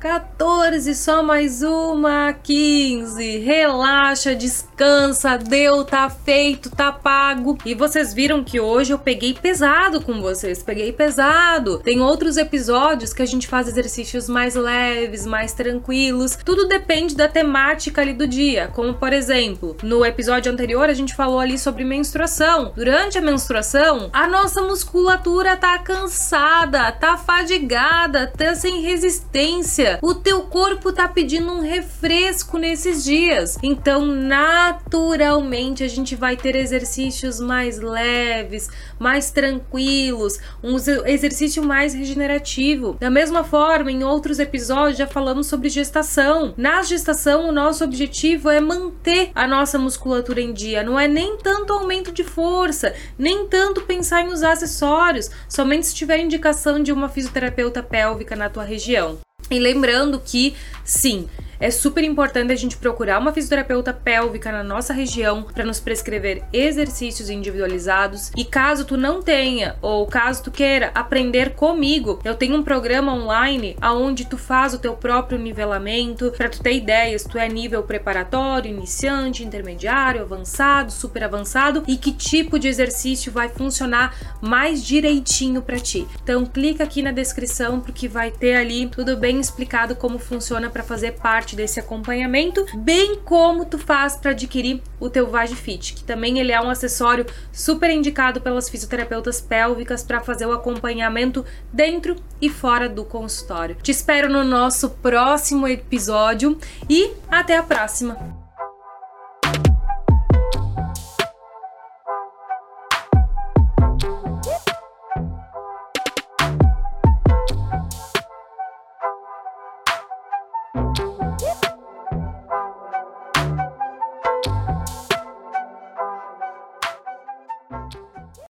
14, 0.00 0.94
só 0.94 1.24
mais 1.24 1.60
uma, 1.60 2.32
15. 2.32 3.38
Relaxa, 3.38 4.32
descansa, 4.32 5.36
deu, 5.36 5.84
tá 5.84 6.08
feito, 6.08 6.70
tá 6.70 6.92
pago. 6.92 7.58
E 7.64 7.74
vocês 7.74 8.14
viram 8.14 8.44
que 8.44 8.60
hoje 8.60 8.92
eu 8.92 8.98
peguei 8.98 9.34
pesado 9.34 10.00
com 10.00 10.20
vocês, 10.20 10.62
peguei 10.62 10.92
pesado. 10.92 11.80
Tem 11.80 12.00
outros 12.00 12.36
episódios 12.36 13.12
que 13.12 13.22
a 13.22 13.26
gente 13.26 13.48
faz 13.48 13.66
exercícios 13.66 14.28
mais 14.28 14.54
leves, 14.54 15.26
mais 15.26 15.52
tranquilos. 15.52 16.38
Tudo 16.44 16.68
depende 16.68 17.16
da 17.16 17.26
temática 17.26 18.00
ali 18.00 18.12
do 18.12 18.26
dia. 18.26 18.70
Como 18.72 18.94
por 18.94 19.12
exemplo, 19.12 19.76
no 19.82 20.06
episódio 20.06 20.52
anterior 20.52 20.88
a 20.88 20.94
gente 20.94 21.12
falou 21.12 21.40
ali 21.40 21.58
sobre 21.58 21.82
menstruação. 21.82 22.72
Durante 22.76 23.18
a 23.18 23.22
menstruação, 23.22 24.10
a 24.12 24.28
nossa 24.28 24.62
musculatura 24.62 25.56
tá 25.56 25.76
cansada, 25.78 26.92
tá 26.92 27.16
fadigada, 27.16 28.28
tá 28.28 28.54
sem 28.54 28.80
resistência 28.82 29.87
o 30.02 30.14
teu 30.14 30.42
corpo 30.42 30.92
tá 30.92 31.08
pedindo 31.08 31.52
um 31.52 31.60
refresco 31.60 32.58
nesses 32.58 33.04
dias. 33.04 33.56
Então, 33.62 34.04
naturalmente, 34.04 35.82
a 35.82 35.88
gente 35.88 36.14
vai 36.14 36.36
ter 36.36 36.54
exercícios 36.56 37.40
mais 37.40 37.78
leves, 37.78 38.68
mais 38.98 39.30
tranquilos, 39.30 40.38
um 40.62 40.76
exercício 41.06 41.62
mais 41.62 41.94
regenerativo. 41.94 42.96
Da 43.00 43.10
mesma 43.10 43.44
forma, 43.44 43.90
em 43.90 44.04
outros 44.04 44.38
episódios 44.38 44.98
já 44.98 45.06
falamos 45.06 45.46
sobre 45.46 45.68
gestação. 45.68 46.54
Na 46.56 46.82
gestação, 46.82 47.48
o 47.48 47.52
nosso 47.52 47.84
objetivo 47.84 48.50
é 48.50 48.60
manter 48.60 49.30
a 49.34 49.46
nossa 49.46 49.78
musculatura 49.78 50.40
em 50.40 50.52
dia, 50.52 50.82
não 50.82 50.98
é 50.98 51.06
nem 51.06 51.36
tanto 51.38 51.72
aumento 51.72 52.12
de 52.12 52.24
força, 52.24 52.94
nem 53.18 53.46
tanto 53.46 53.82
pensar 53.82 54.22
em 54.22 54.28
usar 54.28 54.52
acessórios, 54.52 55.30
somente 55.48 55.86
se 55.86 55.94
tiver 55.94 56.18
indicação 56.18 56.82
de 56.82 56.92
uma 56.92 57.08
fisioterapeuta 57.08 57.82
pélvica 57.82 58.34
na 58.34 58.48
tua 58.48 58.64
região. 58.64 59.18
E 59.50 59.58
lembrando 59.58 60.20
que, 60.24 60.54
sim, 60.84 61.28
é 61.60 61.70
super 61.70 62.04
importante 62.04 62.52
a 62.52 62.56
gente 62.56 62.76
procurar 62.76 63.18
uma 63.18 63.32
fisioterapeuta 63.32 63.92
pélvica 63.92 64.52
na 64.52 64.62
nossa 64.62 64.92
região 64.92 65.42
para 65.42 65.64
nos 65.64 65.80
prescrever 65.80 66.44
exercícios 66.52 67.30
individualizados. 67.30 68.30
E 68.36 68.44
caso 68.44 68.84
tu 68.84 68.96
não 68.96 69.22
tenha 69.22 69.76
ou 69.82 70.06
caso 70.06 70.44
tu 70.44 70.50
queira 70.50 70.90
aprender 70.94 71.54
comigo, 71.54 72.20
eu 72.24 72.34
tenho 72.34 72.56
um 72.56 72.62
programa 72.62 73.12
online 73.12 73.76
aonde 73.80 74.24
tu 74.24 74.38
faz 74.38 74.74
o 74.74 74.78
teu 74.78 74.94
próprio 74.94 75.38
nivelamento 75.38 76.32
para 76.36 76.48
tu 76.48 76.60
ter 76.60 76.74
ideias, 76.74 77.24
tu 77.24 77.38
é 77.38 77.48
nível 77.48 77.82
preparatório, 77.82 78.70
iniciante, 78.70 79.44
intermediário, 79.44 80.22
avançado, 80.22 80.92
super 80.92 81.24
avançado 81.24 81.82
e 81.86 81.96
que 81.96 82.12
tipo 82.12 82.58
de 82.58 82.68
exercício 82.68 83.32
vai 83.32 83.48
funcionar 83.48 84.14
mais 84.40 84.84
direitinho 84.84 85.62
para 85.62 85.78
ti. 85.78 86.06
Então 86.22 86.46
clica 86.46 86.84
aqui 86.84 87.02
na 87.02 87.10
descrição 87.10 87.80
porque 87.80 88.08
vai 88.08 88.30
ter 88.30 88.54
ali 88.54 88.86
tudo 88.86 89.16
bem 89.16 89.40
explicado 89.40 89.96
como 89.96 90.18
funciona 90.18 90.70
para 90.70 90.82
fazer 90.82 91.12
parte 91.12 91.47
parte 91.48 91.56
desse 91.56 91.80
acompanhamento, 91.80 92.66
bem 92.74 93.16
como 93.24 93.64
tu 93.64 93.78
faz 93.78 94.16
para 94.16 94.32
adquirir 94.32 94.82
o 95.00 95.08
teu 95.08 95.28
Vagifit, 95.28 95.94
que 95.94 96.04
também 96.04 96.38
ele 96.38 96.52
é 96.52 96.60
um 96.60 96.68
acessório 96.68 97.24
super 97.50 97.90
indicado 97.90 98.40
pelas 98.40 98.68
fisioterapeutas 98.68 99.40
pélvicas 99.40 100.02
para 100.02 100.20
fazer 100.20 100.46
o 100.46 100.52
acompanhamento 100.52 101.44
dentro 101.72 102.16
e 102.40 102.50
fora 102.50 102.88
do 102.88 103.04
consultório. 103.04 103.76
Te 103.82 103.90
espero 103.90 104.28
no 104.28 104.44
nosso 104.44 104.90
próximo 104.90 105.66
episódio 105.66 106.58
e 106.88 107.12
até 107.30 107.56
a 107.56 107.62
próxima. 107.62 108.47